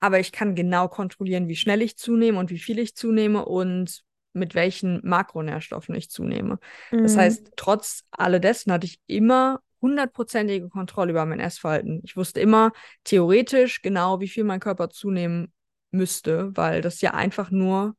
aber 0.00 0.20
ich 0.20 0.32
kann 0.32 0.56
genau 0.56 0.88
kontrollieren, 0.88 1.48
wie 1.48 1.56
schnell 1.56 1.82
ich 1.82 1.98
zunehme 1.98 2.38
und 2.40 2.50
wie 2.50 2.60
viel 2.60 2.78
ich 2.80 2.96
zunehme 2.96 3.46
und 3.46 4.03
mit 4.34 4.54
welchen 4.54 5.00
Makronährstoffen 5.06 5.94
ich 5.94 6.10
zunehme. 6.10 6.58
Das 7.02 7.16
mm, 7.16 7.18
heißt, 7.18 7.52
trotz 7.56 8.04
alledessen 8.10 8.72
hatte 8.72 8.86
ich 8.86 9.00
immer 9.06 9.60
hundertprozentige 9.80 10.68
Kontrolle 10.68 11.12
über 11.12 11.26
mein 11.26 11.40
Essverhalten. 11.40 12.00
Ich 12.04 12.16
wusste 12.16 12.40
immer 12.40 12.72
theoretisch 13.04 13.82
genau, 13.82 14.20
wie 14.20 14.28
viel 14.28 14.44
mein 14.44 14.60
Körper 14.60 14.90
zunehmen 14.90 15.52
müsste, 15.90 16.56
weil 16.56 16.80
das 16.80 17.00
ja 17.00 17.12
einfach 17.14 17.50
nur, 17.50 17.94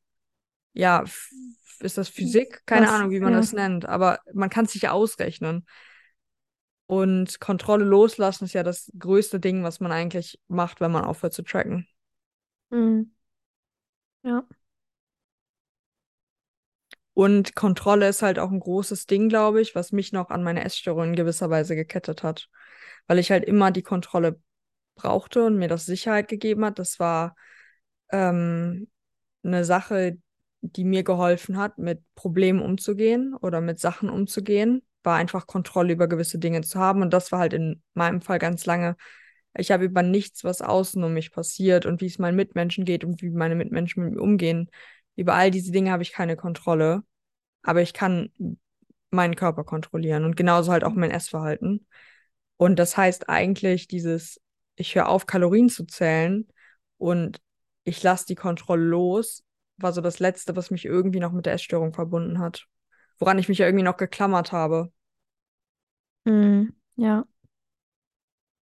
ja, 0.73 1.03
ist 1.79 1.97
das 1.97 2.09
Physik? 2.09 2.63
Keine 2.65 2.87
was, 2.87 2.91
Ahnung, 2.91 3.11
wie 3.11 3.19
man 3.19 3.33
ja, 3.33 3.39
das 3.39 3.53
nennt, 3.53 3.85
aber 3.87 4.19
man 4.33 4.49
kann 4.49 4.65
es 4.65 4.73
sich 4.73 4.83
ja 4.83 4.91
ausrechnen. 4.91 5.65
Und 6.87 7.39
Kontrolle 7.39 7.85
loslassen 7.85 8.45
ist 8.45 8.53
ja 8.53 8.63
das 8.63 8.91
größte 8.97 9.39
Ding, 9.39 9.63
was 9.63 9.79
man 9.79 9.91
eigentlich 9.91 10.39
macht, 10.47 10.81
wenn 10.81 10.91
man 10.91 11.03
aufhört 11.03 11.33
zu 11.33 11.43
tracken. 11.43 11.87
Mhm. 12.71 13.11
Ja. 14.23 14.45
Und 17.15 17.55
Kontrolle 17.55 18.09
ist 18.09 18.21
halt 18.21 18.39
auch 18.39 18.51
ein 18.51 18.59
großes 18.59 19.07
Ding, 19.07 19.29
glaube 19.29 19.61
ich, 19.61 19.73
was 19.73 19.93
mich 19.93 20.11
noch 20.11 20.29
an 20.29 20.43
meine 20.43 20.65
Essstörung 20.65 21.05
in 21.05 21.15
gewisser 21.15 21.49
Weise 21.49 21.75
gekettet 21.75 22.23
hat. 22.23 22.49
Weil 23.07 23.19
ich 23.19 23.31
halt 23.31 23.45
immer 23.45 23.71
die 23.71 23.83
Kontrolle 23.83 24.39
brauchte 24.95 25.45
und 25.45 25.55
mir 25.57 25.69
das 25.69 25.85
Sicherheit 25.85 26.27
gegeben 26.27 26.65
hat. 26.65 26.77
Das 26.77 26.99
war 26.99 27.37
ähm, 28.11 28.89
eine 29.43 29.63
Sache, 29.63 30.17
die 30.59 30.83
mir 30.83 31.03
geholfen 31.03 31.57
hat, 31.57 31.77
mit 31.77 32.03
Problemen 32.15 32.59
umzugehen 32.61 33.33
oder 33.33 33.61
mit 33.61 33.79
Sachen 33.79 34.09
umzugehen, 34.09 34.81
war 35.03 35.15
einfach 35.15 35.47
Kontrolle 35.47 35.93
über 35.93 36.09
gewisse 36.09 36.37
Dinge 36.37 36.63
zu 36.63 36.79
haben. 36.79 37.01
Und 37.01 37.13
das 37.13 37.31
war 37.31 37.39
halt 37.39 37.53
in 37.53 37.81
meinem 37.93 38.21
Fall 38.21 38.39
ganz 38.39 38.65
lange. 38.65 38.97
Ich 39.57 39.71
habe 39.71 39.85
über 39.85 40.01
nichts, 40.01 40.43
was 40.43 40.61
außen 40.61 41.01
um 41.01 41.13
mich 41.13 41.31
passiert 41.31 41.85
und 41.85 42.01
wie 42.01 42.07
es 42.07 42.19
meinen 42.19 42.35
Mitmenschen 42.35 42.83
geht 42.83 43.05
und 43.05 43.21
wie 43.21 43.29
meine 43.29 43.55
Mitmenschen 43.55 44.03
mit 44.03 44.15
mir 44.15 44.21
umgehen. 44.21 44.69
Über 45.15 45.35
all 45.35 45.51
diese 45.51 45.71
Dinge 45.71 45.91
habe 45.91 46.03
ich 46.03 46.11
keine 46.11 46.35
Kontrolle. 46.35 47.03
Aber 47.63 47.81
ich 47.81 47.93
kann 47.93 48.31
meinen 49.11 49.35
Körper 49.35 49.63
kontrollieren 49.63 50.25
und 50.25 50.35
genauso 50.35 50.71
halt 50.71 50.83
auch 50.83 50.93
mein 50.93 51.11
Essverhalten. 51.11 51.87
Und 52.57 52.77
das 52.77 52.97
heißt 52.97 53.29
eigentlich 53.29 53.87
dieses, 53.87 54.41
ich 54.75 54.95
höre 54.95 55.09
auf, 55.09 55.25
Kalorien 55.25 55.69
zu 55.69 55.85
zählen 55.85 56.47
und 56.97 57.41
ich 57.83 58.01
lasse 58.03 58.25
die 58.27 58.35
Kontrolle 58.35 58.83
los, 58.83 59.43
war 59.77 59.93
so 59.93 60.01
das 60.01 60.19
Letzte, 60.19 60.55
was 60.55 60.71
mich 60.71 60.85
irgendwie 60.85 61.19
noch 61.19 61.31
mit 61.31 61.45
der 61.45 61.53
Essstörung 61.53 61.93
verbunden 61.93 62.39
hat. 62.39 62.67
Woran 63.19 63.39
ich 63.39 63.49
mich 63.49 63.59
ja 63.59 63.65
irgendwie 63.65 63.83
noch 63.83 63.97
geklammert 63.97 64.51
habe. 64.51 64.91
Mhm. 66.25 66.73
Ja. 66.95 67.25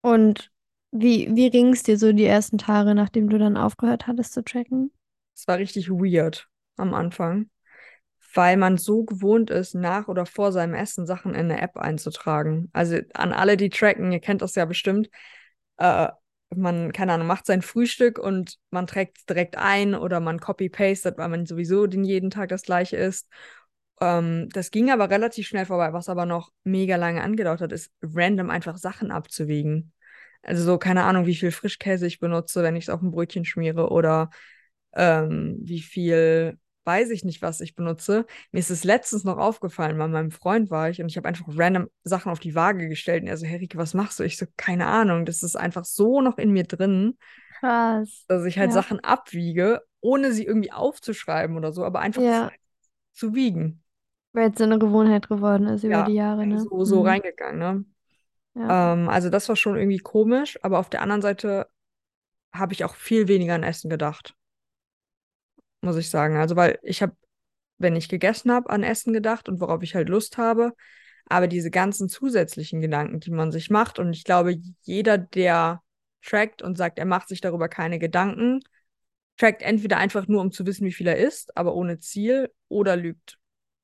Und 0.00 0.50
wie, 0.92 1.34
wie 1.34 1.50
ging 1.50 1.72
es 1.72 1.82
dir 1.82 1.98
so 1.98 2.12
die 2.12 2.24
ersten 2.24 2.58
Tage, 2.58 2.94
nachdem 2.94 3.28
du 3.28 3.38
dann 3.38 3.56
aufgehört 3.56 4.06
hattest 4.06 4.32
zu 4.32 4.44
tracken? 4.44 4.92
Es 5.42 5.48
war 5.48 5.58
richtig 5.58 5.90
weird 5.90 6.46
am 6.76 6.94
Anfang, 6.94 7.50
weil 8.32 8.56
man 8.56 8.78
so 8.78 9.02
gewohnt 9.02 9.50
ist, 9.50 9.74
nach 9.74 10.06
oder 10.06 10.24
vor 10.24 10.52
seinem 10.52 10.74
Essen 10.74 11.04
Sachen 11.04 11.34
in 11.34 11.50
eine 11.50 11.60
App 11.60 11.76
einzutragen. 11.76 12.70
Also 12.72 12.98
an 13.14 13.32
alle, 13.32 13.56
die 13.56 13.68
tracken, 13.68 14.12
ihr 14.12 14.20
kennt 14.20 14.40
das 14.40 14.54
ja 14.54 14.66
bestimmt. 14.66 15.10
Äh, 15.78 16.10
man, 16.54 16.92
keine 16.92 17.14
Ahnung, 17.14 17.26
macht 17.26 17.46
sein 17.46 17.60
Frühstück 17.60 18.20
und 18.20 18.56
man 18.70 18.86
trägt 18.86 19.18
es 19.18 19.26
direkt 19.26 19.56
ein 19.56 19.96
oder 19.96 20.20
man 20.20 20.38
copy-pastet, 20.38 21.18
weil 21.18 21.28
man 21.28 21.44
sowieso 21.44 21.88
den 21.88 22.04
jeden 22.04 22.30
Tag 22.30 22.50
das 22.50 22.62
gleiche 22.62 22.96
isst. 22.96 23.28
Ähm, 24.00 24.48
das 24.50 24.70
ging 24.70 24.92
aber 24.92 25.10
relativ 25.10 25.48
schnell 25.48 25.66
vorbei. 25.66 25.92
Was 25.92 26.08
aber 26.08 26.24
noch 26.24 26.52
mega 26.62 26.94
lange 26.94 27.20
angedauert 27.20 27.62
hat, 27.62 27.72
ist 27.72 27.90
random 28.00 28.48
einfach 28.48 28.76
Sachen 28.76 29.10
abzuwiegen. 29.10 29.92
Also 30.42 30.62
so, 30.62 30.78
keine 30.78 31.02
Ahnung, 31.02 31.26
wie 31.26 31.34
viel 31.34 31.50
Frischkäse 31.50 32.06
ich 32.06 32.20
benutze, 32.20 32.62
wenn 32.62 32.76
ich 32.76 32.84
es 32.84 32.90
auf 32.90 33.02
ein 33.02 33.10
Brötchen 33.10 33.44
schmiere 33.44 33.90
oder 33.90 34.30
ähm, 34.94 35.58
wie 35.62 35.80
viel 35.80 36.58
weiß 36.84 37.10
ich 37.10 37.24
nicht, 37.24 37.42
was 37.42 37.60
ich 37.60 37.76
benutze. 37.76 38.26
Mir 38.50 38.58
ist 38.58 38.70
es 38.70 38.82
letztens 38.82 39.22
noch 39.24 39.38
aufgefallen, 39.38 39.98
bei 39.98 40.08
meinem 40.08 40.32
Freund 40.32 40.68
war 40.70 40.90
ich 40.90 41.00
und 41.00 41.08
ich 41.08 41.16
habe 41.16 41.28
einfach 41.28 41.46
random 41.48 41.88
Sachen 42.02 42.32
auf 42.32 42.40
die 42.40 42.56
Waage 42.56 42.88
gestellt 42.88 43.22
und 43.22 43.28
er 43.28 43.36
so, 43.36 43.46
hey 43.46 43.58
Rike, 43.58 43.78
was 43.78 43.94
machst 43.94 44.18
du? 44.18 44.24
Ich 44.24 44.36
so, 44.36 44.46
keine 44.56 44.86
Ahnung, 44.86 45.24
das 45.24 45.44
ist 45.44 45.54
einfach 45.56 45.84
so 45.84 46.20
noch 46.20 46.38
in 46.38 46.50
mir 46.52 46.64
drin, 46.64 47.16
Krass. 47.60 48.26
dass 48.28 48.44
ich 48.44 48.58
halt 48.58 48.72
Ja. 48.72 48.82
Sachen 48.82 49.00
abwiege, 49.00 49.82
ohne 50.00 50.32
sie 50.32 50.44
irgendwie 50.44 50.72
aufzuschreiben 50.72 51.56
oder 51.56 51.72
so, 51.72 51.84
aber 51.84 52.00
einfach 52.00 52.22
Ja, 52.22 52.50
zu 53.12 53.34
wiegen. 53.34 53.82
weil 54.32 54.48
jetzt 54.48 54.58
so 54.58 54.64
eine 54.64 54.78
Gewohnheit 54.78 55.28
geworden 55.28 55.66
ist 55.68 55.84
über 55.84 56.02
Ja, 56.02 56.02
die 56.02 56.14
Jahre, 56.14 56.46
ne? 56.46 56.70
so, 56.70 56.84
so 56.84 57.00
Mhm. 57.00 57.06
reingegangen, 57.06 57.58
ne? 57.58 57.84
Ähm, 58.68 59.08
also 59.08 59.30
das 59.30 59.48
war 59.48 59.56
schon 59.56 59.76
irgendwie 59.76 59.98
komisch, 59.98 60.58
aber 60.62 60.78
auf 60.78 60.90
der 60.90 61.02
anderen 61.02 61.22
Seite 61.22 61.68
habe 62.52 62.74
ich 62.74 62.84
auch 62.84 62.96
viel 62.96 63.28
weniger 63.28 63.54
an 63.54 63.62
Essen 63.64 63.90
gedacht, 63.90 64.36
muss 65.82 65.96
ich 65.96 66.08
sagen. 66.10 66.36
Also 66.36 66.56
weil 66.56 66.78
ich 66.82 67.02
habe, 67.02 67.16
wenn 67.78 67.96
ich 67.96 68.08
gegessen 68.08 68.52
habe, 68.52 68.70
an 68.70 68.82
Essen 68.82 69.12
gedacht 69.12 69.48
und 69.48 69.60
worauf 69.60 69.82
ich 69.82 69.94
halt 69.94 70.08
Lust 70.08 70.38
habe, 70.38 70.74
aber 71.26 71.46
diese 71.48 71.70
ganzen 71.70 72.08
zusätzlichen 72.08 72.80
Gedanken, 72.80 73.20
die 73.20 73.30
man 73.30 73.52
sich 73.52 73.70
macht, 73.70 73.98
und 73.98 74.12
ich 74.12 74.24
glaube, 74.24 74.56
jeder, 74.82 75.18
der 75.18 75.82
trackt 76.24 76.62
und 76.62 76.76
sagt, 76.76 76.98
er 76.98 77.04
macht 77.06 77.28
sich 77.28 77.40
darüber 77.40 77.68
keine 77.68 77.98
Gedanken, 77.98 78.60
trackt 79.36 79.62
entweder 79.62 79.98
einfach 79.98 80.28
nur, 80.28 80.40
um 80.40 80.52
zu 80.52 80.66
wissen, 80.66 80.86
wie 80.86 80.92
viel 80.92 81.06
er 81.06 81.18
isst, 81.18 81.56
aber 81.56 81.74
ohne 81.74 81.98
Ziel, 81.98 82.50
oder 82.68 82.96
lügt. 82.96 83.38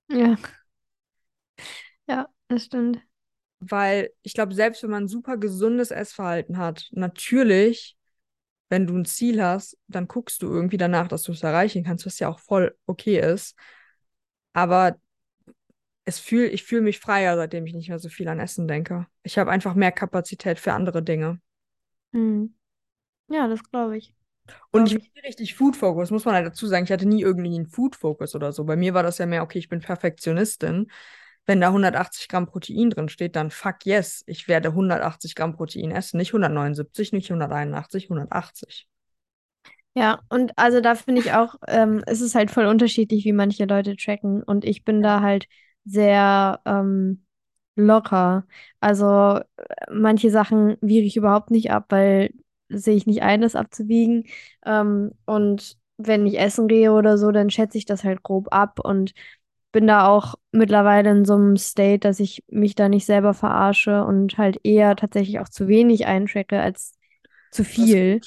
Ja. 0.09 0.37
Ja, 2.09 2.29
das 2.49 2.65
stimmt. 2.65 3.01
Weil 3.61 4.11
ich 4.23 4.35
glaube, 4.35 4.55
selbst 4.55 4.83
wenn 4.83 4.91
man 4.91 5.09
super 5.09 5.37
gesundes 5.37 5.91
Essverhalten 5.91 6.59
hat, 6.59 6.89
natürlich, 6.93 7.98
wenn 8.69 8.87
du 8.87 8.97
ein 8.97 9.05
Ziel 9.05 9.43
hast, 9.43 9.79
dann 9.89 10.09
guckst 10.09 10.43
du 10.43 10.49
irgendwie 10.49 10.77
danach, 10.77 11.09
dass 11.09 11.23
du 11.25 11.33
es 11.33 11.43
erreichen 11.43 11.85
kannst, 11.85 12.07
was 12.07 12.19
ja 12.19 12.29
auch 12.29 12.39
voll 12.41 12.77
okay 12.87 13.19
ist. 13.21 13.57
Aber 14.53 14.99
es 16.05 16.19
fühl, 16.19 16.47
ich 16.53 16.65
fühle 16.65 16.83
mich 16.83 16.99
freier, 17.01 17.37
seitdem 17.37 17.65
ich 17.67 17.75
nicht 17.75 17.89
mehr 17.89 17.99
so 18.01 18.09
viel 18.09 18.27
an 18.29 18.41
Essen 18.41 18.67
denke. 18.69 19.07
Ich 19.23 19.39
habe 19.39 19.51
einfach 19.51 19.75
mehr 19.75 19.93
Kapazität 19.93 20.59
für 20.59 20.73
andere 20.73 21.03
Dinge. 21.05 21.41
Mhm. 22.13 22.55
Ja, 23.29 23.49
das 23.49 23.63
glaube 23.71 23.99
ich. 23.99 24.15
Und 24.71 24.87
Glaub 24.87 24.89
ich 24.89 24.99
bin 24.99 25.11
nie 25.15 25.21
richtig 25.27 25.55
Food-Focus, 25.55 26.11
muss 26.11 26.25
man 26.25 26.35
halt 26.35 26.47
dazu 26.47 26.67
sagen. 26.67 26.85
Ich 26.85 26.93
hatte 26.93 27.07
nie 27.07 27.23
irgendwie 27.23 27.55
einen 27.55 27.67
Food-Focus 27.67 28.35
oder 28.35 28.53
so. 28.53 28.65
Bei 28.65 28.77
mir 28.77 28.95
war 28.95 29.03
das 29.03 29.19
ja 29.19 29.27
mehr, 29.27 29.43
okay, 29.43 29.59
ich 29.59 29.69
bin 29.69 29.81
Perfektionistin. 29.81 30.91
Wenn 31.49 31.61
da 31.63 31.73
180 31.73 32.29
Gramm 32.29 32.47
Protein 32.47 32.91
drin 32.91 33.09
steht, 33.09 33.35
dann 33.35 33.51
fuck 33.51 33.87
yes, 33.87 34.23
ich 34.27 34.49
werde 34.49 34.73
180 34.75 35.35
Gramm 35.35 35.57
Protein 35.57 35.91
essen. 35.91 36.19
Nicht 36.19 36.33
179, 36.35 37.13
nicht 37.13 37.31
181, 37.31 38.11
180. 38.11 38.87
Ja, 39.95 40.21
und 40.29 40.53
also 40.57 40.81
da 40.81 40.95
finde 40.95 41.21
ich 41.21 41.33
auch, 41.33 41.57
ähm, 41.67 42.03
es 42.07 42.21
ist 42.21 42.35
halt 42.35 42.51
voll 42.51 42.67
unterschiedlich, 42.67 43.25
wie 43.25 43.33
manche 43.33 43.65
Leute 43.65 43.97
tracken. 43.97 44.43
Und 44.43 44.65
ich 44.65 44.85
bin 44.85 45.03
da 45.03 45.21
halt 45.21 45.47
sehr 45.85 46.61
ähm, 46.67 47.25
locker. 47.77 48.47
Also 48.81 49.07
äh, 49.39 49.43
manche 49.93 50.31
Sachen 50.31 50.77
wiege 50.81 51.07
ich 51.07 51.17
überhaupt 51.17 51.51
nicht 51.51 51.71
ab, 51.73 51.87
weil 51.91 52.31
sehe 52.69 52.97
ich 52.97 53.07
nicht 53.07 53.23
ein, 53.23 53.41
das 53.41 53.57
abzuwiegen. 53.57 54.25
Ähm, 54.65 55.13
und 55.27 55.77
wenn 55.97 56.27
ich 56.27 56.39
essen 56.39 56.69
gehe 56.69 56.93
oder 56.93 57.19
so, 57.19 57.33
dann 57.33 57.51
schätze 57.51 57.79
ich 57.79 57.85
das 57.85 58.05
halt 58.05 58.23
grob 58.23 58.49
ab 58.53 58.79
und 58.81 59.15
bin 59.73 59.87
da 59.87 60.07
auch 60.09 60.35
mittlerweile 60.53 61.11
in 61.11 61.25
so 61.25 61.35
einem 61.35 61.57
State, 61.57 62.01
dass 62.01 62.21
ich 62.21 62.43
mich 62.49 62.75
da 62.75 62.89
nicht 62.89 63.07
selber 63.07 63.35
verarsche 63.35 64.05
und 64.05 64.39
halt 64.39 64.61
eher 64.65 64.97
tatsächlich 64.97 65.41
auch 65.41 65.49
zu 65.49 65.69
wenig 65.69 66.07
eintracke 66.07 66.61
als 66.61 66.97
zu 67.51 67.65
viel, 67.65 68.27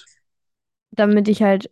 damit 0.91 1.27
ich 1.27 1.43
halt 1.43 1.71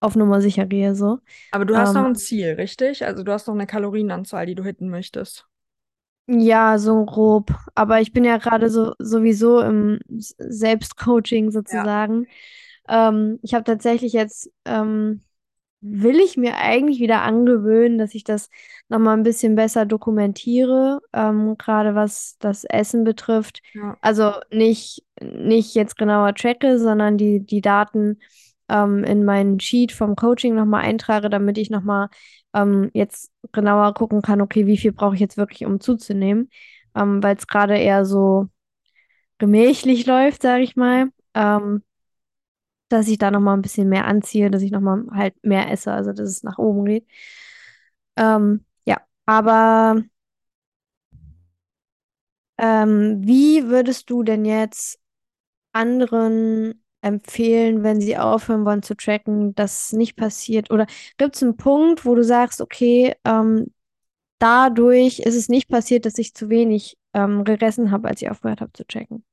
auf 0.00 0.16
Nummer 0.16 0.40
sicher 0.42 0.66
gehe, 0.66 0.94
so. 0.96 1.20
Aber 1.50 1.64
du 1.64 1.76
hast 1.78 1.94
noch 1.94 2.04
Ähm, 2.04 2.06
ein 2.06 2.16
Ziel, 2.16 2.54
richtig? 2.54 3.04
Also 3.06 3.22
du 3.22 3.32
hast 3.32 3.46
noch 3.46 3.54
eine 3.54 3.66
Kalorienanzahl, 3.68 4.44
die 4.46 4.54
du 4.56 4.64
hitten 4.64 4.88
möchtest. 4.90 5.46
ja, 6.26 6.78
so 6.78 7.04
grob. 7.04 7.52
Aber 7.74 8.00
ich 8.00 8.12
bin 8.12 8.24
ja 8.24 8.38
gerade 8.38 8.70
so 8.70 8.94
sowieso 8.98 9.60
im 9.60 9.98
Selbstcoaching 10.08 11.50
Ja. 11.68 11.86
sozusagen. 11.86 12.26
Ähm, 12.88 13.38
ich 13.42 13.54
habe 13.54 13.64
tatsächlich 13.64 14.12
jetzt, 14.12 14.50
ähm, 14.64 15.22
will 15.80 16.20
ich 16.20 16.36
mir 16.36 16.58
eigentlich 16.58 17.00
wieder 17.00 17.22
angewöhnen, 17.22 17.98
dass 17.98 18.14
ich 18.14 18.24
das 18.24 18.50
nochmal 18.92 19.16
ein 19.16 19.24
bisschen 19.24 19.56
besser 19.56 19.86
dokumentiere, 19.86 21.00
ähm, 21.12 21.56
gerade 21.58 21.94
was 21.94 22.36
das 22.38 22.64
Essen 22.64 23.04
betrifft. 23.04 23.60
Ja. 23.74 23.96
Also 24.00 24.32
nicht, 24.50 25.04
nicht 25.20 25.74
jetzt 25.74 25.96
genauer 25.96 26.34
tracke, 26.34 26.78
sondern 26.78 27.18
die, 27.18 27.44
die 27.44 27.60
Daten 27.60 28.20
ähm, 28.68 29.02
in 29.04 29.24
meinen 29.24 29.58
Sheet 29.58 29.92
vom 29.92 30.14
Coaching 30.14 30.54
nochmal 30.54 30.84
eintrage, 30.84 31.28
damit 31.28 31.58
ich 31.58 31.70
nochmal 31.70 32.08
ähm, 32.54 32.90
jetzt 32.94 33.32
genauer 33.50 33.94
gucken 33.94 34.22
kann, 34.22 34.40
okay, 34.40 34.66
wie 34.66 34.76
viel 34.78 34.92
brauche 34.92 35.14
ich 35.14 35.20
jetzt 35.20 35.36
wirklich, 35.36 35.66
um 35.66 35.80
zuzunehmen, 35.80 36.50
ähm, 36.94 37.22
weil 37.22 37.36
es 37.36 37.46
gerade 37.46 37.76
eher 37.76 38.04
so 38.04 38.48
gemächlich 39.38 40.06
läuft, 40.06 40.42
sage 40.42 40.62
ich 40.62 40.76
mal. 40.76 41.08
Ähm, 41.34 41.82
dass 42.88 43.08
ich 43.08 43.16
da 43.16 43.30
nochmal 43.30 43.56
ein 43.56 43.62
bisschen 43.62 43.88
mehr 43.88 44.06
anziehe, 44.06 44.50
dass 44.50 44.60
ich 44.60 44.70
nochmal 44.70 45.04
halt 45.12 45.34
mehr 45.42 45.70
esse, 45.70 45.92
also 45.92 46.12
dass 46.12 46.28
es 46.28 46.42
nach 46.42 46.58
oben 46.58 46.84
geht. 46.84 47.06
Ähm, 48.16 48.66
aber 49.26 50.02
ähm, 52.58 53.20
wie 53.22 53.66
würdest 53.68 54.10
du 54.10 54.22
denn 54.22 54.44
jetzt 54.44 54.98
anderen 55.72 56.84
empfehlen, 57.02 57.84
wenn 57.84 58.00
sie 58.00 58.18
aufhören 58.18 58.64
wollen 58.66 58.82
zu 58.82 58.96
tracken, 58.96 59.54
dass 59.56 59.86
es 59.88 59.92
nicht 59.92 60.16
passiert? 60.16 60.70
Oder 60.70 60.86
gibt 61.18 61.36
es 61.36 61.42
einen 61.42 61.56
Punkt, 61.56 62.06
wo 62.06 62.14
du 62.14 62.24
sagst, 62.24 62.60
okay, 62.60 63.14
ähm, 63.24 63.72
dadurch 64.40 65.20
ist 65.20 65.36
es 65.36 65.48
nicht 65.50 65.68
passiert, 65.68 66.06
dass 66.06 66.18
ich 66.18 66.34
zu 66.34 66.50
wenig 66.50 66.98
ähm, 67.14 67.44
gegessen 67.44 67.90
habe, 67.92 68.08
als 68.08 68.22
ich 68.22 68.30
aufgehört 68.30 68.60
habe 68.62 68.72
zu 68.74 68.86
tracken? 68.86 69.24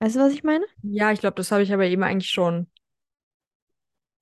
Weißt 0.00 0.16
du, 0.16 0.20
was 0.20 0.32
ich 0.32 0.42
meine? 0.44 0.64
Ja, 0.82 1.12
ich 1.12 1.20
glaube, 1.20 1.36
das 1.36 1.50
habe 1.52 1.62
ich 1.62 1.72
aber 1.72 1.84
eben 1.84 2.02
eigentlich 2.02 2.30
schon 2.30 2.68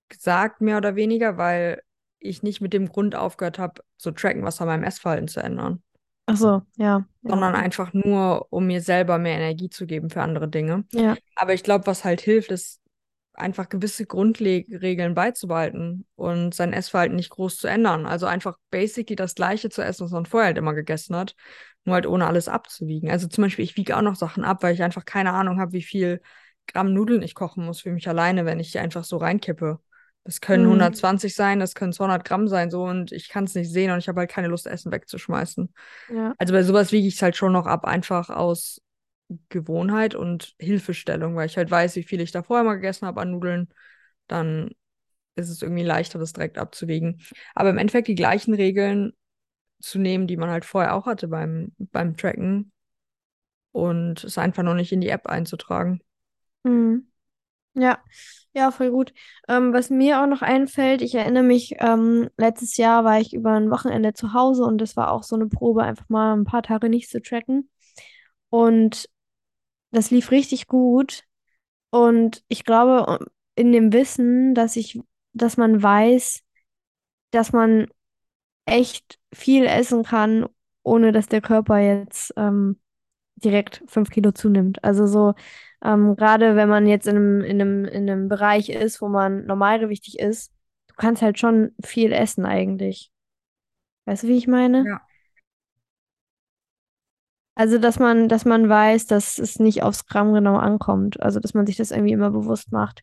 gesagt, 0.09 0.61
mehr 0.61 0.79
oder 0.79 0.97
weniger, 0.97 1.37
weil 1.37 1.83
ich 2.29 2.43
nicht 2.43 2.61
mit 2.61 2.73
dem 2.73 2.89
Grund 2.89 3.15
aufgehört 3.15 3.59
habe, 3.59 3.83
zu 3.99 4.11
tracken, 4.11 4.45
was 4.45 4.61
an 4.61 4.69
meinem 4.69 4.85
Essverhalten 4.85 5.29
zu 5.29 5.41
ändern. 5.41 5.83
Ach 6.27 6.37
so, 6.37 6.63
ja, 6.77 7.07
ja, 7.23 7.31
sondern 7.31 7.55
okay. 7.55 7.65
einfach 7.65 7.93
nur, 7.93 8.47
um 8.51 8.67
mir 8.67 8.81
selber 8.81 9.19
mehr 9.19 9.37
Energie 9.37 9.71
zu 9.71 9.87
geben 9.87 10.11
für 10.11 10.23
andere 10.23 10.49
Dinge. 10.49 10.85
Ja, 10.93 11.17
Aber 11.37 11.55
ich 11.55 11.63
glaube, 11.63 11.87
was 11.87 12.05
halt 12.05 12.21
hilft, 12.21 12.51
ist 12.51 12.81
einfach 13.35 13.69
gewisse 13.69 14.07
Grundregeln 14.07 15.15
beizubehalten 15.15 16.07
und 16.17 16.55
sein 16.55 16.73
Essverhalten 16.73 17.17
nicht 17.17 17.31
groß 17.31 17.59
zu 17.59 17.69
ändern. 17.69 18.07
Also 18.07 18.27
einfach 18.27 18.57
basically 18.71 19.17
das 19.17 19.35
Gleiche 19.35 19.69
zu 19.69 19.83
essen, 19.83 20.05
was 20.05 20.11
man 20.11 20.27
vorher 20.27 20.49
halt 20.49 20.59
immer 20.59 20.75
gegessen 20.75 21.15
hat, 21.15 21.35
nur 21.85 21.95
halt 21.95 22.07
ohne 22.07 22.27
alles 22.27 22.49
abzuwiegen. 22.49 23.11
Also 23.11 23.29
zum 23.29 23.43
Beispiel, 23.43 23.65
ich 23.65 23.77
wiege 23.77 23.97
auch 23.97 24.03
noch 24.03 24.17
Sachen 24.17 24.45
ab, 24.45 24.63
weil 24.63 24.75
ich 24.75 24.83
einfach 24.83 25.05
keine 25.05 25.33
Ahnung 25.33 25.61
habe, 25.61 25.73
wie 25.73 25.83
viel 25.83 26.21
Gramm 26.67 26.93
Nudeln 26.93 27.23
ich 27.23 27.35
kochen 27.35 27.65
muss 27.65 27.81
für 27.83 27.93
mich 27.93 28.09
alleine, 28.09 28.45
wenn 28.45 28.59
ich 28.59 28.73
die 28.73 28.79
einfach 28.79 29.05
so 29.05 29.19
reinkippe. 29.19 29.79
Das 30.27 30.41
können 30.43 30.67
mm, 30.67 30.67
120 30.69 31.35
sein, 31.37 31.61
das 31.61 31.75
können 31.77 31.93
200 31.95 32.25
Gramm 32.27 32.49
sein, 32.49 32.71
so 32.71 32.85
und 32.85 33.13
ich 33.13 33.29
kann 33.29 33.45
es 33.45 33.55
nicht 33.55 33.71
sehen 33.73 33.93
und 33.93 33.99
ich 34.01 34.09
habe 34.09 34.21
halt 34.21 34.31
keine 34.31 34.49
Lust, 34.49 34.67
Essen 34.67 34.93
wegzuschmeißen. 34.93 35.73
ja, 36.09 36.37
Also 36.39 36.53
bei 36.53 36.65
sowas 36.65 36.93
wiege 36.93 37.09
ich 37.09 37.15
es 37.17 37.23
halt 37.23 37.37
schon 37.37 37.53
noch 37.53 37.67
ab, 37.67 37.85
einfach 37.87 38.31
aus 38.31 38.83
Gewohnheit 39.49 40.15
und 40.15 40.55
Hilfestellung, 40.59 41.37
weil 41.37 41.47
ich 41.47 41.57
halt 41.57 41.71
weiß, 41.71 41.97
wie 41.97 42.05
viel 42.05 42.21
ich 42.21 42.33
da 42.33 42.43
vorher 42.43 42.65
mal 42.65 42.75
gegessen 42.77 43.07
habe 43.07 43.21
an 43.23 43.33
Nudeln. 43.33 43.69
Dann 44.29 44.71
ist 45.37 45.51
es 45.51 45.63
irgendwie 45.63 45.85
leichter, 45.85 46.19
das 46.19 46.33
direkt 46.35 46.59
abzuwägen. 46.59 47.23
Aber 47.55 47.71
im 47.71 47.79
Endeffekt 47.79 48.09
die 48.09 48.17
gleichen 48.17 48.55
Regeln 48.55 49.15
zu 49.81 49.99
nehmen, 49.99 50.27
die 50.29 50.37
man 50.39 50.51
halt 50.51 50.65
vorher 50.67 50.95
auch 50.95 51.07
hatte 51.07 51.29
beim, 51.29 51.75
beim 51.79 52.17
Tracken 52.17 52.73
und 53.73 54.25
es 54.25 54.39
einfach 54.39 54.63
noch 54.65 54.75
nicht 54.75 54.93
in 54.93 55.01
die 55.01 55.09
App 55.09 55.27
einzutragen. 55.29 56.01
mm, 56.65 57.07
ja, 57.77 57.99
ja, 58.55 58.71
voll 58.71 58.91
gut. 58.91 59.13
Ähm, 59.49 59.73
was 59.73 59.91
mir 59.91 60.23
auch 60.23 60.27
noch 60.27 60.43
einfällt, 60.43 61.03
ich 61.03 61.15
erinnere 61.15 61.43
mich, 61.43 61.75
ähm, 61.79 62.29
letztes 62.37 62.77
Jahr 62.79 63.05
war 63.05 63.21
ich 63.21 63.35
über 63.35 63.53
ein 63.53 63.71
Wochenende 63.71 64.15
zu 64.15 64.33
Hause 64.33 64.65
und 64.65 64.79
das 64.79 64.97
war 64.97 65.13
auch 65.13 65.23
so 65.23 65.37
eine 65.37 65.47
Probe, 65.49 65.83
einfach 65.83 66.09
mal 66.09 66.35
ein 66.35 66.45
paar 66.45 66.63
Tage 66.63 66.89
nicht 66.89 67.11
zu 67.11 67.21
tracken. 67.21 67.71
Und 68.51 69.09
das 69.93 70.11
lief 70.11 70.31
richtig 70.31 70.69
gut. 70.69 71.25
Und 71.91 72.45
ich 72.49 72.65
glaube, 72.65 73.27
in 73.57 73.73
dem 73.73 73.93
Wissen, 73.93 74.55
dass 74.55 74.77
ich, 74.77 75.01
dass 75.35 75.57
man 75.57 75.83
weiß, 75.83 76.43
dass 77.33 77.53
man 77.53 77.89
echt 78.67 79.19
viel 79.35 79.67
essen 79.67 80.05
kann, 80.05 80.47
ohne 80.83 81.13
dass 81.13 81.29
der 81.29 81.41
Körper 81.43 81.79
jetzt 81.79 82.35
ähm, 82.37 82.81
direkt 83.37 83.83
fünf 83.87 84.11
Kilo 84.11 84.33
zunimmt. 84.33 84.83
Also 84.85 85.07
so, 85.07 85.35
ähm, 85.85 86.17
gerade 86.17 86.57
wenn 86.57 86.69
man 86.69 86.87
jetzt 86.87 87.07
in 87.07 87.17
einem, 87.17 87.41
in 87.43 87.61
einem, 87.61 87.85
in 87.85 88.11
einem 88.11 88.29
Bereich 88.29 88.69
ist, 88.71 89.01
wo 89.01 89.09
man 89.09 89.47
normalgewichtig 89.47 90.19
ist, 90.19 90.53
du 90.89 90.95
kannst 90.97 91.23
halt 91.23 91.39
schon 91.39 91.73
viel 91.85 92.13
essen 92.13 92.47
eigentlich. 92.47 93.11
Weißt 94.07 94.23
du, 94.23 94.29
wie 94.29 94.37
ich 94.37 94.47
meine? 94.47 94.85
Ja. 94.87 95.01
Also, 97.55 97.79
dass 97.79 97.99
man, 97.99 98.29
dass 98.29 98.45
man 98.45 98.69
weiß, 98.69 99.07
dass 99.07 99.39
es 99.39 99.59
nicht 99.59 99.83
aufs 99.83 100.07
Gramm 100.07 100.35
genau 100.35 100.57
ankommt. 100.57 101.21
Also, 101.21 101.41
dass 101.41 101.55
man 101.55 101.67
sich 101.67 101.77
das 101.77 101.91
irgendwie 101.91 102.13
immer 102.13 102.31
bewusst 102.31 102.71
macht. 102.71 103.03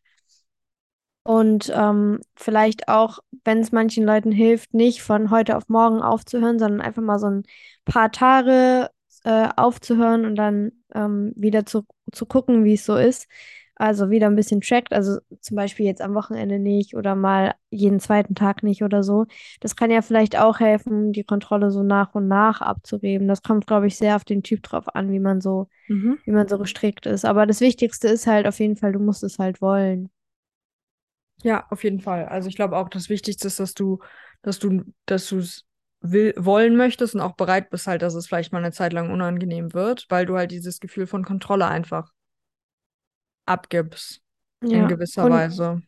Und 1.24 1.72
ähm, 1.74 2.20
vielleicht 2.36 2.90
auch, 2.90 3.20
wenn 3.46 3.60
es 3.60 3.72
manchen 3.72 4.06
Leuten 4.06 4.32
hilft, 4.32 4.74
nicht 4.74 5.02
von 5.02 5.32
heute 5.32 5.56
auf 5.56 5.70
morgen 5.70 6.02
aufzuhören, 6.02 6.60
sondern 6.60 6.82
einfach 6.82 7.02
mal 7.02 7.18
so 7.18 7.28
ein 7.28 7.44
paar 7.86 8.12
Tage 8.12 8.90
äh, 9.24 9.50
aufzuhören 9.56 10.26
und 10.26 10.36
dann 10.36 10.72
ähm, 10.94 11.34
wieder 11.36 11.66
zu, 11.66 11.86
zu 12.12 12.26
gucken, 12.26 12.64
wie 12.66 12.74
es 12.74 12.86
so 12.86 12.96
ist. 12.96 13.28
Also 13.76 14.12
wieder 14.12 14.28
ein 14.28 14.36
bisschen 14.36 14.62
trackt, 14.62 14.94
also 14.94 15.20
zum 15.42 15.56
Beispiel 15.58 15.86
jetzt 15.88 16.02
am 16.02 16.14
Wochenende 16.14 16.60
nicht 16.60 16.96
oder 16.96 17.16
mal 17.16 17.56
jeden 17.72 18.00
zweiten 18.00 18.36
Tag 18.36 18.62
nicht 18.62 18.84
oder 18.84 19.04
so. 19.04 19.26
Das 19.62 19.76
kann 19.76 19.90
ja 19.90 20.02
vielleicht 20.04 20.38
auch 20.38 20.60
helfen, 20.60 21.12
die 21.12 21.24
Kontrolle 21.24 21.72
so 21.72 21.82
nach 21.82 22.14
und 22.14 22.28
nach 22.28 22.62
abzugeben. 22.62 23.28
Das 23.28 23.42
kommt, 23.42 23.66
glaube 23.66 23.88
ich, 23.88 23.98
sehr 23.98 24.16
auf 24.16 24.26
den 24.26 24.44
Typ 24.44 24.62
drauf 24.64 24.96
an, 24.96 25.12
wie 25.12 25.20
man 25.20 25.42
so, 25.42 25.70
Mhm. 25.90 26.16
wie 26.26 26.32
man 26.32 26.48
so 26.48 26.58
gestrickt 26.60 27.06
ist. 27.08 27.26
Aber 27.26 27.46
das 27.48 27.62
Wichtigste 27.62 28.08
ist 28.10 28.28
halt 28.28 28.48
auf 28.48 28.60
jeden 28.60 28.78
Fall, 28.78 28.94
du 28.94 29.00
musst 29.00 29.24
es 29.24 29.40
halt 29.40 29.62
wollen. 29.62 30.10
Ja, 31.44 31.68
auf 31.70 31.84
jeden 31.84 32.00
Fall. 32.00 32.26
Also 32.26 32.48
ich 32.50 32.56
glaube 32.56 32.78
auch, 32.78 32.90
das 32.90 33.10
Wichtigste 33.10 33.48
ist, 33.48 33.60
dass 33.60 33.74
du, 33.74 34.00
dass 34.42 34.60
du, 34.60 34.84
dass 35.06 35.28
du 35.28 35.40
es 35.40 35.66
will, 36.04 36.34
wollen 36.38 36.78
möchtest 36.78 37.16
und 37.16 37.22
auch 37.22 37.36
bereit 37.36 37.72
bist 37.72 37.88
halt, 37.88 38.04
dass 38.04 38.16
es 38.16 38.28
vielleicht 38.28 38.54
mal 38.54 38.60
eine 38.60 38.74
Zeit 38.74 38.94
lang 38.94 39.12
unangenehm 39.12 39.74
wird, 39.74 40.06
weil 40.10 40.28
du 40.28 40.38
halt 40.38 40.52
dieses 40.52 40.80
Gefühl 40.82 41.08
von 41.08 41.26
Kontrolle 41.26 41.68
einfach 41.68 42.12
abgibst 43.46 44.22
in 44.72 44.88
Ja. 44.88 44.88
gewisser 44.88 45.24
Und 45.24 45.30
Weise. 45.30 45.82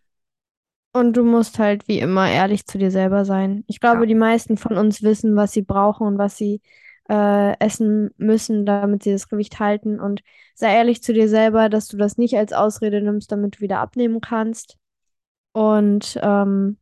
Und 0.93 1.17
du 1.17 1.23
musst 1.23 1.59
halt 1.59 1.87
wie 1.87 1.99
immer 1.99 2.29
ehrlich 2.29 2.65
zu 2.65 2.77
dir 2.77 2.89
selber 2.91 3.25
sein. 3.25 3.63
Ich 3.67 3.79
glaube, 3.81 4.01
Ja. 4.01 4.07
die 4.07 4.15
meisten 4.15 4.57
von 4.57 4.77
uns 4.77 5.03
wissen, 5.03 5.35
was 5.35 5.51
sie 5.51 5.61
brauchen 5.61 6.07
und 6.07 6.17
was 6.17 6.37
sie 6.37 6.61
äh, 7.09 7.57
essen 7.59 8.11
müssen, 8.17 8.65
damit 8.65 9.03
sie 9.03 9.11
das 9.11 9.27
Gewicht 9.27 9.59
halten. 9.59 9.99
Und 9.99 10.21
sei 10.55 10.73
ehrlich 10.73 11.03
zu 11.03 11.13
dir 11.13 11.27
selber, 11.27 11.67
dass 11.69 11.87
du 11.89 11.97
das 11.97 12.17
nicht 12.17 12.37
als 12.37 12.53
Ausrede 12.53 13.01
nimmst, 13.01 13.31
damit 13.31 13.57
du 13.57 13.59
wieder 13.61 13.79
abnehmen 13.79 14.21
kannst. 14.21 14.77
Und 15.53 16.19
ähm, 16.23 16.77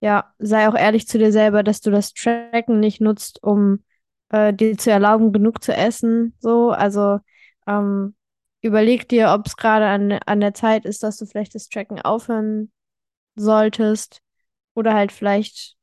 ja, 0.00 0.32
sei 0.38 0.68
auch 0.68 0.74
ehrlich 0.74 1.08
zu 1.08 1.18
dir 1.18 1.32
selber, 1.32 1.62
dass 1.62 1.80
du 1.80 1.90
das 1.90 2.12
Tracken 2.12 2.80
nicht 2.80 3.00
nutzt, 3.00 3.42
um 3.42 3.82
äh, 4.30 4.52
dir 4.52 4.76
zu 4.78 4.90
erlauben, 4.90 5.32
genug 5.32 5.62
zu 5.62 5.74
essen. 5.74 6.34
So, 6.38 6.70
also 6.70 7.18
ähm, 7.66 8.14
überleg 8.62 9.08
dir, 9.08 9.30
ob 9.32 9.46
es 9.46 9.56
gerade 9.56 9.86
an, 9.86 10.12
an 10.26 10.40
der 10.40 10.54
Zeit 10.54 10.84
ist, 10.84 11.02
dass 11.02 11.16
du 11.18 11.26
vielleicht 11.26 11.54
das 11.54 11.68
Tracken 11.68 12.00
aufhören 12.00 12.70
solltest 13.34 14.20
oder 14.74 14.94
halt 14.94 15.12
vielleicht 15.12 15.76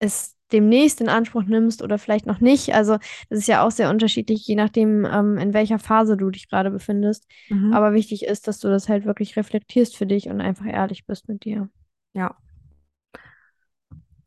es 0.00 0.36
demnächst 0.52 1.00
in 1.00 1.08
Anspruch 1.08 1.42
nimmst 1.42 1.82
oder 1.82 1.98
vielleicht 1.98 2.26
noch 2.26 2.40
nicht. 2.40 2.74
Also 2.74 2.98
das 3.28 3.40
ist 3.40 3.48
ja 3.48 3.66
auch 3.66 3.70
sehr 3.70 3.90
unterschiedlich, 3.90 4.46
je 4.46 4.54
nachdem, 4.54 5.04
ähm, 5.04 5.36
in 5.36 5.52
welcher 5.52 5.78
Phase 5.78 6.16
du 6.16 6.30
dich 6.30 6.48
gerade 6.48 6.70
befindest. 6.70 7.26
Mhm. 7.48 7.72
Aber 7.72 7.92
wichtig 7.92 8.24
ist, 8.24 8.48
dass 8.48 8.58
du 8.58 8.68
das 8.68 8.88
halt 8.88 9.04
wirklich 9.04 9.36
reflektierst 9.36 9.96
für 9.96 10.06
dich 10.06 10.28
und 10.28 10.40
einfach 10.40 10.66
ehrlich 10.66 11.04
bist 11.06 11.28
mit 11.28 11.44
dir. 11.44 11.68
Ja. 12.14 12.36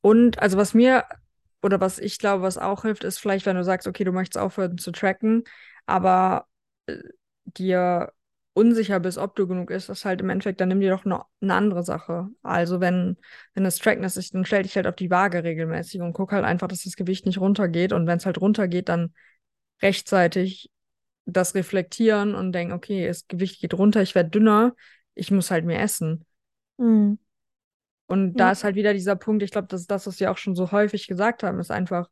Und 0.02 0.40
also 0.42 0.58
was 0.58 0.74
mir 0.74 1.06
oder 1.62 1.80
was 1.80 2.00
ich 2.00 2.18
glaube, 2.18 2.44
was 2.44 2.58
auch 2.58 2.82
hilft, 2.84 3.04
ist 3.04 3.20
vielleicht, 3.20 3.46
wenn 3.46 3.56
du 3.56 3.64
sagst, 3.64 3.88
okay, 3.88 4.04
du 4.04 4.12
möchtest 4.12 4.42
aufhören 4.44 4.78
zu 4.78 4.92
tracken, 4.92 5.44
aber 5.86 6.48
äh, 6.88 6.98
dir 7.46 8.12
unsicher 8.54 9.00
bist, 9.00 9.18
ob 9.18 9.36
du 9.36 9.48
genug 9.48 9.70
isst, 9.72 9.88
das 9.90 10.04
halt 10.04 10.20
im 10.22 10.30
Endeffekt, 10.30 10.60
dann 10.60 10.68
nimm 10.70 10.82
dir 10.82 10.92
doch 10.92 11.06
eine 11.06 11.54
andere 11.54 11.84
Sache. 11.84 12.28
Also 12.44 12.82
wenn, 12.82 13.18
wenn 13.54 13.64
das 13.64 13.78
Tracken 13.78 14.04
ist, 14.04 14.34
dann 14.34 14.46
stell 14.46 14.64
dich 14.64 14.76
halt 14.76 14.88
auf 14.88 14.96
die 14.96 15.10
Waage 15.10 15.44
regelmäßig 15.44 16.02
und 16.02 16.14
guck 16.14 16.32
halt 16.34 16.44
einfach, 16.44 16.68
dass 16.68 16.84
das 16.84 16.96
Gewicht 16.98 17.26
nicht 17.26 17.40
runtergeht. 17.40 17.94
Und 17.94 18.08
wenn 18.08 18.18
es 18.18 18.26
halt 18.26 18.42
runtergeht, 18.42 18.90
dann 18.90 19.14
rechtzeitig 19.82 20.72
das 21.26 21.56
reflektieren 21.56 22.36
und 22.36 22.52
denken, 22.52 22.74
okay, 22.74 23.08
das 23.08 23.28
Gewicht 23.28 23.62
geht 23.62 23.74
runter, 23.76 24.02
ich 24.02 24.16
werde 24.16 24.30
dünner, 24.32 24.76
ich 25.16 25.32
muss 25.32 25.52
halt 25.52 25.66
mehr 25.66 25.82
essen. 25.82 26.26
Mhm. 26.78 27.18
Und 28.12 28.36
da 28.38 28.52
Ja, 28.52 28.54
ist 28.54 28.64
halt 28.64 28.76
wieder 28.76 28.94
dieser 28.94 29.16
Punkt, 29.16 29.44
ich 29.44 29.52
glaube, 29.52 29.68
das 29.70 29.82
ist 29.82 29.92
das, 29.92 30.08
was 30.08 30.20
wir 30.20 30.32
auch 30.32 30.38
schon 30.38 30.56
so 30.56 30.72
häufig 30.72 31.08
gesagt 31.08 31.44
haben, 31.44 31.60
ist 31.60 31.72
einfach, 31.72 32.10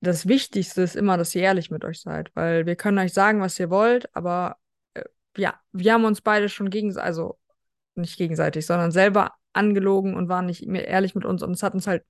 das 0.00 0.28
Wichtigste 0.28 0.82
ist 0.82 0.96
immer, 0.96 1.16
dass 1.18 1.34
ihr 1.34 1.42
ehrlich 1.42 1.70
mit 1.70 1.84
euch 1.84 2.00
seid, 2.00 2.30
weil 2.34 2.66
wir 2.66 2.76
können 2.76 2.98
euch 2.98 3.12
sagen, 3.12 3.40
was 3.40 3.58
ihr 3.58 3.70
wollt, 3.70 4.14
aber 4.14 4.58
äh, 4.94 5.04
ja, 5.36 5.60
wir 5.72 5.92
haben 5.94 6.04
uns 6.04 6.20
beide 6.20 6.48
schon 6.48 6.70
gegenseitig, 6.70 7.06
also 7.06 7.38
nicht 7.96 8.18
gegenseitig, 8.18 8.66
sondern 8.66 8.92
selber 8.92 9.32
angelogen 9.54 10.14
und 10.16 10.28
waren 10.28 10.46
nicht 10.46 10.66
mehr 10.66 10.88
ehrlich 10.88 11.14
mit 11.16 11.24
uns 11.24 11.42
und 11.42 11.52
es 11.52 11.62
hat 11.64 11.74
uns 11.74 11.86
halt 11.86 12.04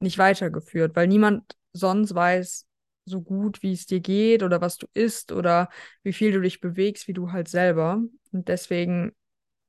nicht 0.00 0.18
weitergeführt, 0.18 0.96
weil 0.96 1.06
niemand 1.08 1.56
sonst 1.72 2.14
weiß 2.14 2.66
so 3.04 3.22
gut, 3.22 3.62
wie 3.62 3.72
es 3.72 3.86
dir 3.86 4.00
geht 4.00 4.42
oder 4.42 4.60
was 4.60 4.76
du 4.76 4.86
isst 4.94 5.32
oder 5.32 5.68
wie 6.02 6.12
viel 6.12 6.32
du 6.32 6.40
dich 6.40 6.60
bewegst, 6.60 7.08
wie 7.08 7.14
du 7.14 7.32
halt 7.32 7.48
selber. 7.48 8.02
Und 8.32 8.48
deswegen 8.48 9.12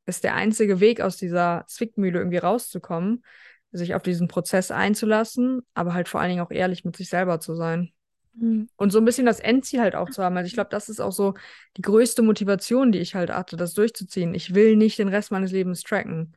ist 0.09 0.23
der 0.23 0.35
einzige 0.35 0.79
Weg 0.79 1.01
aus 1.01 1.17
dieser 1.17 1.63
Zwickmühle 1.67 2.19
irgendwie 2.19 2.37
rauszukommen, 2.37 3.23
sich 3.71 3.95
auf 3.95 4.01
diesen 4.01 4.27
Prozess 4.27 4.71
einzulassen, 4.71 5.61
aber 5.73 5.93
halt 5.93 6.09
vor 6.09 6.19
allen 6.19 6.29
Dingen 6.29 6.41
auch 6.41 6.51
ehrlich 6.51 6.83
mit 6.83 6.97
sich 6.97 7.09
selber 7.09 7.39
zu 7.39 7.55
sein. 7.55 7.91
Mhm. 8.33 8.67
Und 8.75 8.91
so 8.91 8.99
ein 8.99 9.05
bisschen 9.05 9.25
das 9.25 9.39
Endziel 9.39 9.81
halt 9.81 9.95
auch 9.95 10.09
zu 10.09 10.23
haben. 10.23 10.37
Also 10.37 10.47
ich 10.47 10.53
glaube, 10.53 10.69
das 10.71 10.89
ist 10.89 10.99
auch 10.99 11.11
so 11.11 11.35
die 11.77 11.81
größte 11.81 12.21
Motivation, 12.21 12.91
die 12.91 12.99
ich 12.99 13.15
halt 13.15 13.29
hatte, 13.29 13.57
das 13.57 13.73
durchzuziehen. 13.73 14.33
Ich 14.33 14.53
will 14.53 14.75
nicht 14.75 14.97
den 14.97 15.09
Rest 15.09 15.31
meines 15.31 15.51
Lebens 15.51 15.83
tracken. 15.83 16.35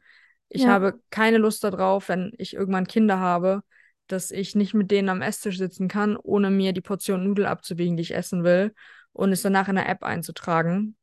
Ich 0.48 0.62
ja, 0.62 0.68
habe 0.68 1.00
keine 1.10 1.38
Lust 1.38 1.64
darauf, 1.64 2.08
wenn 2.08 2.32
ich 2.36 2.54
irgendwann 2.54 2.86
Kinder 2.86 3.18
habe, 3.18 3.62
dass 4.06 4.30
ich 4.30 4.54
nicht 4.54 4.74
mit 4.74 4.90
denen 4.90 5.08
am 5.08 5.22
Esstisch 5.22 5.56
sitzen 5.56 5.88
kann, 5.88 6.16
ohne 6.16 6.50
mir 6.50 6.72
die 6.72 6.80
Portion 6.82 7.24
Nudel 7.24 7.46
abzuwiegen, 7.46 7.96
die 7.96 8.02
ich 8.02 8.14
essen 8.14 8.44
will, 8.44 8.74
und 9.12 9.32
es 9.32 9.42
danach 9.42 9.68
in 9.68 9.76
der 9.76 9.88
App 9.88 10.02
einzutragen. 10.02 10.96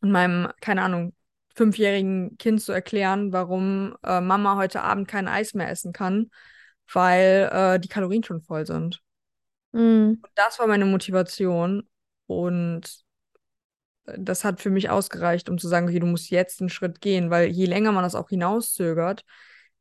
Und 0.00 0.12
meinem, 0.12 0.48
keine 0.60 0.82
Ahnung, 0.82 1.14
fünfjährigen 1.54 2.36
Kind 2.38 2.60
zu 2.62 2.72
erklären, 2.72 3.32
warum 3.32 3.96
äh, 4.02 4.20
Mama 4.20 4.56
heute 4.56 4.82
Abend 4.82 5.08
kein 5.08 5.28
Eis 5.28 5.54
mehr 5.54 5.70
essen 5.70 5.92
kann, 5.92 6.30
weil 6.92 7.50
äh, 7.52 7.80
die 7.80 7.88
Kalorien 7.88 8.24
schon 8.24 8.40
voll 8.40 8.66
sind. 8.66 9.02
Mhm. 9.72 10.22
Das 10.34 10.58
war 10.58 10.66
meine 10.66 10.86
Motivation 10.86 11.88
und 12.26 13.04
das 14.04 14.44
hat 14.44 14.60
für 14.60 14.70
mich 14.70 14.90
ausgereicht, 14.90 15.48
um 15.48 15.58
zu 15.58 15.68
sagen, 15.68 15.88
okay, 15.88 16.00
du 16.00 16.06
musst 16.06 16.30
jetzt 16.30 16.60
einen 16.60 16.70
Schritt 16.70 17.00
gehen, 17.00 17.30
weil 17.30 17.48
je 17.48 17.66
länger 17.66 17.92
man 17.92 18.02
das 18.02 18.14
auch 18.14 18.28
hinauszögert, 18.28 19.24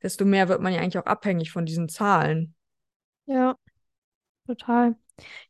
desto 0.02 0.26
mehr 0.26 0.48
wird 0.48 0.62
man 0.62 0.74
ja 0.74 0.82
eigentlich 0.82 1.00
auch 1.00 1.08
abhängig 1.08 1.52
von 1.52 1.66
diesen 1.66 1.90
Zahlen. 1.90 2.56
ja. 3.26 3.56
Total. 4.48 4.96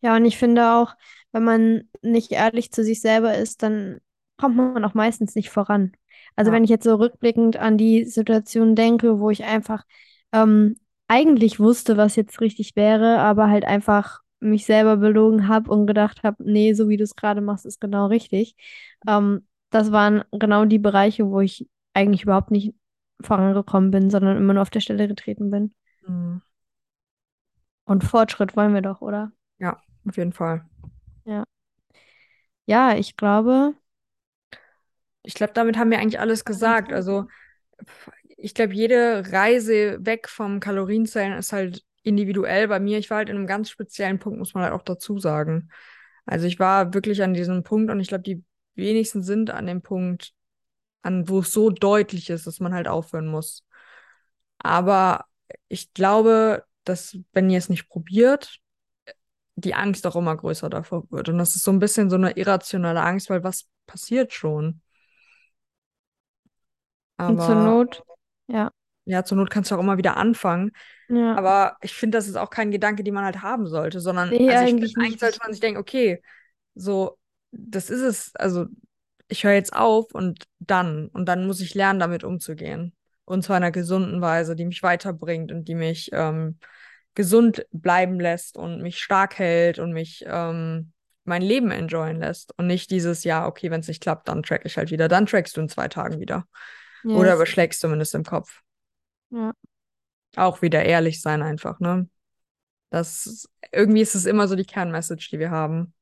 Ja, 0.01 0.15
und 0.15 0.25
ich 0.25 0.37
finde 0.37 0.73
auch, 0.73 0.95
wenn 1.31 1.43
man 1.43 1.89
nicht 2.01 2.31
ehrlich 2.31 2.71
zu 2.71 2.83
sich 2.83 3.01
selber 3.01 3.37
ist, 3.37 3.63
dann 3.63 3.99
kommt 4.37 4.57
man 4.57 4.83
auch 4.85 4.93
meistens 4.93 5.35
nicht 5.35 5.49
voran. 5.49 5.93
Also 6.35 6.51
Ja. 6.51 6.55
wenn 6.55 6.63
ich 6.63 6.69
jetzt 6.69 6.83
so 6.83 6.95
rückblickend 6.95 7.57
an 7.57 7.77
die 7.77 8.05
Situation 8.05 8.75
denke, 8.75 9.19
wo 9.19 9.29
ich 9.29 9.43
einfach 9.43 9.83
ähm, 10.31 10.77
eigentlich 11.07 11.59
wusste, 11.59 11.97
was 11.97 12.15
jetzt 12.15 12.39
richtig 12.41 12.75
wäre, 12.75 13.19
aber 13.19 13.49
halt 13.49 13.65
einfach 13.65 14.21
mich 14.39 14.65
selber 14.65 14.97
belogen 14.97 15.47
habe 15.47 15.69
und 15.69 15.85
gedacht 15.85 16.23
habe, 16.23 16.43
nee, 16.43 16.73
so 16.73 16.89
wie 16.89 16.97
du 16.97 17.03
es 17.03 17.15
gerade 17.15 17.41
machst, 17.41 17.65
ist 17.65 17.79
genau 17.79 18.07
richtig. 18.07 18.55
Ähm, 19.07 19.45
das 19.69 19.91
waren 19.91 20.23
genau 20.31 20.65
die 20.65 20.79
Bereiche, 20.79 21.27
wo 21.29 21.41
ich 21.41 21.67
eigentlich 21.93 22.23
überhaupt 22.23 22.51
nicht 22.51 22.73
vorangekommen 23.21 23.91
bin, 23.91 24.09
sondern 24.09 24.37
immer 24.37 24.53
nur 24.53 24.61
auf 24.63 24.69
der 24.69 24.79
Stelle 24.79 25.07
getreten 25.07 25.51
bin. 25.51 25.73
Mhm. 26.07 26.41
Und 27.85 28.03
Fortschritt 28.03 28.55
wollen 28.55 28.73
wir 28.73 28.81
doch, 28.81 29.01
oder? 29.01 29.31
Ja, 29.59 29.81
auf 30.07 30.17
jeden 30.17 30.33
Fall. 30.33 30.65
Ja. 31.25 31.45
Ja, 32.65 32.95
ich 32.95 33.17
glaube, 33.17 33.75
Ich 35.23 35.33
glaube, 35.35 35.53
damit 35.53 35.77
haben 35.77 35.91
wir 35.91 35.99
eigentlich 35.99 36.19
alles 36.19 36.45
gesagt. 36.45 36.91
Also, 36.91 37.27
ich 38.37 38.53
glaube, 38.53 38.73
jede 38.73 39.31
Reise 39.31 39.97
weg 40.05 40.27
vom 40.29 40.59
Kalorienzählen 40.59 41.33
ist 41.37 41.53
halt 41.53 41.83
individuell. 42.03 42.67
Bei 42.67 42.79
mir, 42.79 42.97
ich 42.97 43.09
war 43.09 43.17
halt 43.17 43.29
in 43.29 43.35
einem 43.37 43.47
ganz 43.47 43.69
speziellen 43.69 44.19
Punkt, 44.19 44.39
muss 44.39 44.53
man 44.53 44.63
halt 44.63 44.73
auch 44.73 44.83
dazu 44.83 45.19
sagen. 45.19 45.69
Also, 46.25 46.47
ich 46.47 46.59
war 46.59 46.93
wirklich 46.93 47.21
an 47.23 47.33
diesem 47.33 47.63
Punkt 47.63 47.91
und 47.91 47.99
ich 47.99 48.07
glaube, 48.07 48.23
die 48.23 48.43
wenigsten 48.75 49.23
sind 49.23 49.51
an 49.51 49.67
dem 49.67 49.81
Punkt, 49.81 50.33
an 51.03 51.29
wo 51.29 51.39
es 51.39 51.51
so 51.53 51.69
deutlich 51.69 52.29
ist, 52.29 52.47
dass 52.47 52.59
man 52.59 52.73
halt 52.73 52.87
aufhören 52.87 53.27
muss. 53.27 53.65
Aber 54.59 55.25
ich 55.67 55.93
glaube, 55.93 56.65
dass, 56.83 57.17
wenn 57.33 57.49
ihr 57.49 57.57
es 57.57 57.69
nicht 57.69 57.89
probiert, 57.89 58.59
die 59.55 59.75
Angst 59.75 60.07
auch 60.07 60.15
immer 60.15 60.35
größer 60.35 60.69
davor 60.69 61.09
wird. 61.11 61.29
Und 61.29 61.37
das 61.37 61.55
ist 61.55 61.63
so 61.63 61.71
ein 61.71 61.79
bisschen 61.79 62.09
so 62.09 62.15
eine 62.15 62.31
irrationale 62.37 63.01
Angst, 63.01 63.29
weil 63.29 63.43
was 63.43 63.67
passiert 63.85 64.33
schon? 64.33 64.81
Und 67.27 67.41
zur 67.41 67.55
Aber 67.55 67.63
Not, 67.63 68.03
ja, 68.47 68.71
ja, 69.05 69.23
zur 69.23 69.37
Not 69.37 69.49
kannst 69.49 69.71
du 69.71 69.75
auch 69.75 69.79
immer 69.79 69.97
wieder 69.97 70.17
anfangen. 70.17 70.71
ja. 71.09 71.35
Aber 71.35 71.77
ich 71.81 71.93
finde, 71.93 72.17
das 72.17 72.27
ist 72.27 72.35
auch 72.35 72.49
kein 72.49 72.71
Gedanke, 72.71 73.03
den 73.03 73.13
man 73.13 73.25
halt 73.25 73.41
haben 73.41 73.67
sollte, 73.67 73.99
sondern, 73.99 74.29
Nee, 74.29 74.49
also 74.49 74.63
ich 74.63 74.69
finde, 74.69 74.83
eigentlich 74.83 74.97
eigentlich 74.97 75.19
sollte 75.19 75.39
man 75.41 75.51
sich 75.51 75.61
denken, 75.61 75.79
okay, 75.79 76.21
so, 76.75 77.17
das 77.51 77.89
ist 77.89 78.01
es, 78.01 78.35
also 78.35 78.65
ich 79.27 79.43
höre 79.43 79.53
jetzt 79.53 79.73
auf 79.73 80.13
und 80.13 80.45
dann, 80.59 81.07
und 81.07 81.25
dann 81.25 81.47
muss 81.47 81.61
ich 81.61 81.73
lernen, 81.73 81.99
damit 81.99 82.23
umzugehen. 82.23 82.93
Und 83.25 83.43
zwar 83.43 83.57
in 83.57 83.63
einer 83.63 83.71
gesunden 83.71 84.21
Weise, 84.21 84.55
die 84.55 84.65
mich 84.65 84.83
weiterbringt 84.83 85.51
und 85.51 85.67
die 85.67 85.75
mich 85.75 86.09
ähm, 86.11 86.59
gesund 87.15 87.65
bleiben 87.71 88.19
lässt 88.19 88.57
und 88.57 88.81
mich 88.81 88.99
stark 88.99 89.39
hält 89.39 89.79
und 89.79 89.93
mich 89.93 90.23
ähm, 90.27 90.91
mein 91.23 91.41
Leben 91.41 91.71
enjoyen 91.71 92.19
lässt. 92.19 92.57
Und 92.57 92.67
nicht 92.67 92.91
dieses, 92.91 93.23
ja, 93.23 93.47
okay, 93.47 93.71
wenn 93.71 93.81
es 93.81 93.87
nicht 93.87 94.01
klappt, 94.01 94.27
dann 94.27 94.43
track 94.43 94.61
ich 94.65 94.77
halt 94.77 94.91
wieder. 94.91 95.07
Dann 95.07 95.25
trackst 95.25 95.55
du 95.55 95.61
in 95.61 95.69
zwei 95.69 95.87
Tagen 95.87 96.19
wieder. 96.19 96.45
Oder 97.05 97.29
Yes. 97.29 97.35
überschlägst 97.35 97.81
zumindest 97.81 98.15
im 98.15 98.23
Kopf. 98.23 98.61
Ja, 99.31 99.53
Auch 100.35 100.61
wieder 100.61 100.83
ehrlich 100.85 101.21
sein 101.21 101.41
einfach, 101.41 101.79
ne? 101.79 102.09
Das 102.89 103.49
irgendwie 103.71 104.01
ist 104.01 104.15
es 104.15 104.25
immer 104.25 104.47
so 104.47 104.55
die 104.55 104.65
Kernmessage, 104.65 105.29
die 105.31 105.39
wir 105.39 105.51
haben. 105.51 105.93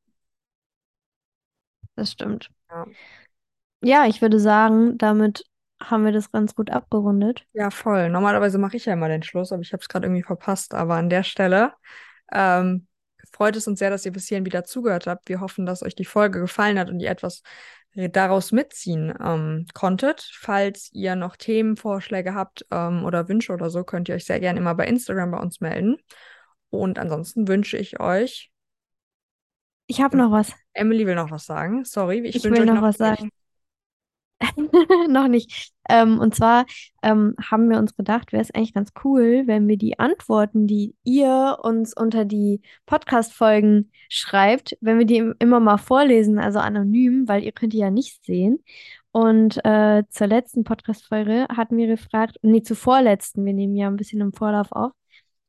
das 1.95 2.12
stimmt. 2.12 2.49
Ja. 2.69 2.85
Ja, 3.81 4.05
ich 4.07 4.21
würde 4.21 4.39
sagen, 4.39 4.97
damit 4.97 5.45
haben 5.81 6.03
wir 6.03 6.12
das 6.12 6.31
ganz 6.31 6.55
gut 6.55 6.69
abgerundet. 6.69 7.45
Ja, 7.53 7.71
voll. 7.71 8.09
Normalerweise 8.09 8.57
mache 8.57 8.77
ich 8.77 8.85
ja 8.85 8.93
immer 8.93 9.07
den 9.07 9.23
Schluss, 9.23 9.51
aber 9.51 9.62
ich 9.62 9.71
habe 9.73 9.81
es 9.81 9.88
gerade 9.88 10.05
irgendwie 10.07 10.23
verpasst. 10.23 10.73
Aber 10.73 10.95
an 10.95 11.09
der 11.09 11.23
Stelle 11.23 11.73
ähm, 12.31 12.88
freut 13.31 13.55
es 13.55 13.67
uns 13.67 13.79
sehr, 13.79 13.89
dass 13.89 14.05
ihr 14.05 14.12
bis 14.12 14.27
hierhin 14.27 14.45
wieder 14.45 14.65
zugehört 14.65 15.07
habt. 15.07 15.29
Wir 15.29 15.39
hoffen, 15.39 15.65
dass 15.65 15.81
euch 15.83 15.95
die 15.95 16.05
Folge 16.05 16.39
gefallen 16.41 16.77
hat 16.77 16.89
und 16.89 16.99
ihr 16.99 17.09
etwas 17.09 17.41
daraus 17.95 18.52
mitziehen 18.52 19.13
ähm, 19.21 19.65
konntet. 19.73 20.30
Falls 20.34 20.89
ihr 20.93 21.15
noch 21.15 21.36
Themenvorschläge 21.36 22.34
habt 22.34 22.65
ähm, 22.71 23.04
oder 23.04 23.28
Wünsche 23.28 23.54
oder 23.54 23.69
so, 23.69 23.84
könnt 23.84 24.10
ihr 24.10 24.15
euch 24.15 24.25
sehr 24.25 24.39
gerne 24.39 24.60
immer 24.60 24.75
bei 24.75 24.88
Instagram 24.88 25.32
bei 25.32 25.39
uns 25.39 25.60
melden. 25.60 25.97
Und 26.69 26.99
ansonsten 26.99 27.47
wünsche 27.47 27.78
ich 27.78 27.99
euch, 27.99 28.52
Ich 29.88 30.02
habe 30.02 30.17
noch 30.17 30.32
was. 30.32 30.54
Emily 30.73 31.08
will 31.08 31.15
noch 31.15 31.32
was 31.32 31.45
sagen. 31.45 31.84
Sorry, 31.84 32.19
ich 32.19 32.36
Ich 32.36 32.43
wünsche 32.43 32.62
will 32.62 32.62
euch 32.62 32.67
noch 32.67 32.75
noch 32.75 32.84
was 32.84 32.97
sagen. 32.97 33.32
Noch 35.10 35.28
nicht. 35.28 35.71
Ähm, 35.89 36.19
und 36.19 36.34
zwar 36.36 36.65
ähm, 37.04 37.36
haben 37.41 37.69
wir 37.69 37.78
uns 37.78 37.95
gedacht, 37.95 38.32
wäre 38.32 38.41
es 38.41 38.52
eigentlich 38.52 38.73
ganz 38.73 38.91
cool, 39.04 39.43
wenn 39.47 39.67
wir 39.67 39.78
die 39.78 39.99
Antworten, 39.99 40.65
die 40.67 40.95
ihr 41.04 41.58
uns 41.62 41.93
unter 41.95 42.25
die 42.25 42.62
Podcast-Folgen 42.86 43.91
schreibt, 44.10 44.78
wenn 44.82 44.97
wir 44.99 45.06
die 45.06 45.17
im- 45.17 45.36
immer 45.39 45.60
mal 45.60 45.78
vorlesen, 45.78 46.39
also 46.39 46.60
anonym, 46.60 47.28
weil 47.28 47.43
ihr 47.43 47.52
könnt 47.52 47.73
die 47.73 47.80
ja 47.80 47.91
nicht 47.91 48.23
sehen. 48.25 48.63
Und 49.12 49.60
äh, 49.65 50.04
zur 50.10 50.28
letzten 50.28 50.63
Podcast-Folge 50.63 51.47
hatten 51.56 51.78
wir 51.78 51.88
gefragt, 51.88 52.38
nee, 52.41 52.62
zur 52.62 52.78
vorletzten, 52.78 53.43
wir 53.45 53.54
nehmen 53.54 53.75
ja 53.75 53.88
ein 53.88 53.97
bisschen 53.97 54.21
im 54.21 54.34
Vorlauf 54.34 54.71
auf, 54.71 54.91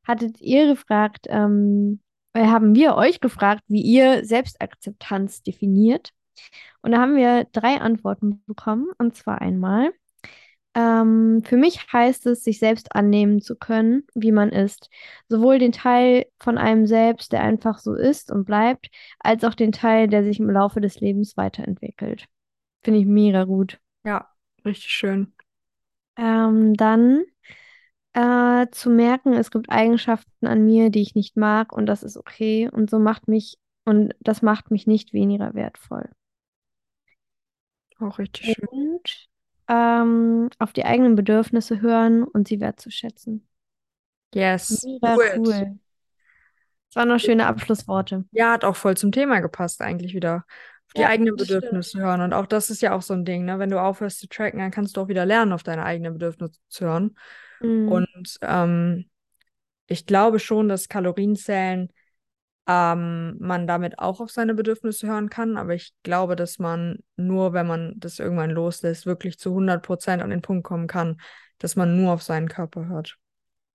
hattet 0.07 0.41
ihr 0.41 0.67
gefragt, 0.67 1.27
ähm, 1.29 2.01
äh, 2.33 2.47
haben 2.47 2.75
wir 2.75 2.95
euch 2.97 3.21
gefragt, 3.21 3.63
wie 3.69 3.83
ihr 3.83 4.25
Selbstakzeptanz 4.25 5.43
definiert. 5.43 6.11
Und 6.83 6.93
da 6.93 6.99
haben 6.99 7.17
wir 7.17 7.45
drei 7.53 7.81
Antworten 7.81 8.43
bekommen. 8.47 8.89
Und 8.99 9.15
zwar 9.15 9.41
einmal, 9.41 9.93
ähm, 10.75 11.43
für 11.45 11.57
mich 11.57 11.93
heißt 11.93 12.27
es, 12.27 12.45
sich 12.45 12.59
selbst 12.59 12.95
annehmen 12.95 13.41
zu 13.41 13.57
können, 13.57 14.05
wie 14.15 14.33
man 14.33 14.51
ist. 14.51 14.89
Sowohl 15.29 15.59
den 15.59 15.73
Teil 15.73 16.27
von 16.39 16.59
einem 16.59 16.87
selbst, 16.87 17.33
der 17.33 17.43
einfach 17.43 17.79
so 17.79 17.95
ist 17.95 18.31
und 18.31 18.45
bleibt, 18.45 18.89
als 19.19 19.43
auch 19.45 19.55
den 19.55 19.73
Teil, 19.73 20.09
der 20.09 20.23
sich 20.23 20.39
im 20.39 20.49
Laufe 20.49 20.81
des 20.81 21.01
Lebens 21.01 21.37
weiterentwickelt. 21.37 22.27
Finde 22.83 23.01
ich 23.01 23.07
mega 23.07 23.45
gut. 23.45 23.79
Ja, 24.05 24.29
richtig 24.65 24.91
schön. 24.91 25.33
Ähm, 26.17 26.75
dann 26.75 27.25
äh, 28.13 28.67
zu 28.71 28.91
merken, 28.91 29.33
es 29.33 29.51
gibt 29.51 29.71
Eigenschaften 29.71 30.47
an 30.47 30.65
mir, 30.65 30.91
die 30.91 31.03
ich 31.03 31.15
nicht 31.15 31.37
mag 31.37 31.73
und 31.73 31.87
das 31.87 32.03
ist 32.03 32.17
okay 32.17 32.69
und 32.71 32.91
so 32.91 32.99
macht 32.99 33.29
mich 33.29 33.59
und 33.85 34.15
das 34.21 34.43
macht 34.43 34.71
mich 34.71 34.87
nicht 34.87 35.13
weniger 35.13 35.55
wertvoll. 35.55 36.11
Auch 38.01 38.19
richtig 38.19 38.47
schön. 38.53 38.69
Und 38.69 39.29
ähm, 39.69 40.49
auf 40.59 40.73
die 40.73 40.85
eigenen 40.85 41.15
Bedürfnisse 41.17 41.81
hören 41.81 42.25
und 42.25 42.49
sie 42.49 42.61
wertzuschätzen. 42.61 43.47
Yes, 44.35 44.85
Mega 44.85 45.17
it. 45.17 45.37
cool. 45.39 45.79
Das 46.89 46.97
waren 46.97 47.09
noch 47.09 47.21
schöne 47.21 47.47
Abschlussworte. 47.47 48.25
Ja, 48.33 48.53
hat 48.53 48.65
auch 48.65 48.77
voll 48.77 48.97
zum 48.97 49.13
Thema 49.13 49.41
gepasst 49.41 49.81
eigentlich 49.83 50.15
wieder. 50.15 50.45
Auf 50.89 50.95
die 50.95 51.03
Ja, 51.03 51.09
eigenen 51.09 51.37
das 51.37 51.47
stimmt. 51.49 51.63
Bedürfnisse 51.63 51.99
hören. 52.01 52.21
Und 52.21 52.33
auch 52.33 52.47
das 52.47 52.71
ist 52.71 52.83
ja 52.83 52.95
auch 52.95 53.03
so 53.03 53.15
ein 53.15 53.25
Ding, 53.25 53.45
ne? 53.45 53.59
Wenn 53.59 53.71
du 53.71 53.81
aufhörst 53.81 54.19
zu 54.21 54.29
tracken, 54.29 54.59
dann 54.59 54.71
kannst 54.73 54.97
du 54.97 55.01
auch 55.01 55.09
wieder 55.09 55.25
lernen, 55.25 55.53
auf 55.53 55.63
deine 55.63 55.85
eigenen 55.85 56.15
Bedürfnisse 56.15 56.59
zu 56.69 56.85
hören. 56.87 57.17
Mhm. 57.61 57.89
Und 57.89 58.39
ähm, 58.43 59.09
ich 59.87 60.07
glaube 60.07 60.39
schon, 60.41 60.69
dass 60.69 60.89
Kalorienzählen 60.89 61.93
ähm, 62.71 63.37
man 63.41 63.67
damit 63.67 63.99
auch 63.99 64.21
auf 64.21 64.31
seine 64.31 64.55
Bedürfnisse 64.55 65.09
hören 65.09 65.29
kann. 65.29 65.57
Aber 65.57 65.75
ich 65.75 65.93
glaube, 66.05 66.37
dass 66.37 66.61
man 66.61 67.01
nur, 67.17 67.53
wenn 67.53 67.67
man 67.67 67.95
das 67.97 68.21
irgendwann 68.21 68.51
loslässt, 68.51 69.07
wirklich 69.07 69.41
zu 69.41 69.53
100% 69.53 70.23
an 70.23 70.31
den 70.31 70.41
Punkt 70.41 70.65
kommen 70.65 70.87
kann, 70.87 71.21
dass 71.59 71.75
man 71.75 71.97
nur 71.97 72.13
auf 72.13 72.23
seinen 72.23 72.49
Körper 72.49 72.87
hört. 72.87 73.17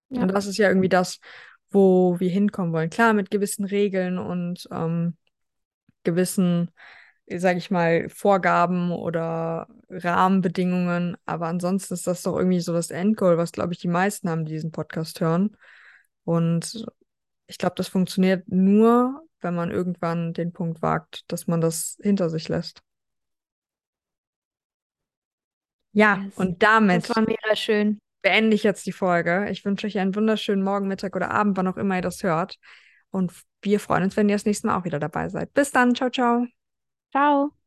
Ja. 0.09 0.21
Und 0.21 0.29
das 0.29 0.45
ist 0.45 0.57
ja 0.57 0.69
irgendwie 0.69 0.87
das, 0.87 1.19
wo 1.71 2.19
wir 2.21 2.29
hinkommen 2.29 2.71
wollen. 2.71 2.89
Klar, 2.89 3.13
mit 3.13 3.31
gewissen 3.31 3.65
Regeln 3.65 4.17
und 4.17 4.65
ähm, 4.71 5.17
gewissen, 6.05 6.71
sage 7.27 7.57
ich 7.57 7.71
mal, 7.71 8.07
Vorgaben 8.07 8.91
oder 8.93 9.67
Rahmenbedingungen. 9.89 11.17
Aber 11.25 11.47
ansonsten 11.47 11.95
ist 11.95 12.07
das 12.07 12.21
doch 12.21 12.37
irgendwie 12.37 12.61
so 12.61 12.71
das 12.71 12.91
Endgoal, 12.91 13.37
was, 13.37 13.51
glaube 13.51 13.73
ich, 13.73 13.79
die 13.79 13.89
meisten 13.89 14.29
haben, 14.29 14.45
die 14.45 14.53
diesen 14.53 14.71
Podcast 14.71 15.19
hören. 15.19 15.57
Und 16.23 16.85
ich 17.47 17.57
glaube, 17.57 17.75
das 17.75 17.87
funktioniert 17.87 18.47
nur, 18.47 19.21
wenn 19.41 19.55
man 19.55 19.71
irgendwann 19.71 20.33
den 20.33 20.51
Punkt 20.53 20.81
wagt, 20.81 21.23
dass 21.31 21.47
man 21.47 21.61
das 21.61 21.97
hinter 22.01 22.29
sich 22.29 22.49
lässt. 22.49 22.81
Ja, 25.93 26.17
Yes. 26.23 26.37
und 26.37 26.61
Das 26.61 27.07
damit 27.07 27.07
beende 28.21 28.55
ich 28.55 28.63
jetzt 28.63 28.85
die 28.85 28.91
Folge. 28.91 29.49
Ich 29.51 29.63
wünsche 29.65 29.87
euch 29.87 29.97
einen 29.99 30.15
wunderschönen 30.15 30.63
Morgen, 30.63 30.87
Mittag 30.87 31.15
oder 31.15 31.31
Abend, 31.31 31.57
wann 31.57 31.67
auch 31.67 31.77
immer 31.77 31.95
ihr 31.97 32.01
das 32.01 32.23
hört. 32.23 32.57
Und 33.11 33.31
wir 33.61 33.79
freuen 33.79 34.03
uns, 34.03 34.17
wenn 34.17 34.27
ihr 34.29 34.35
das 34.35 34.45
nächste 34.45 34.67
Mal 34.67 34.77
auch 34.77 34.85
wieder 34.85 34.99
dabei 34.99 35.29
seid. 35.29 35.53
Bis 35.53 35.71
dann. 35.71 35.95
Ciao, 35.95 36.09
ciao. 36.09 36.45
Ciao. 37.11 37.64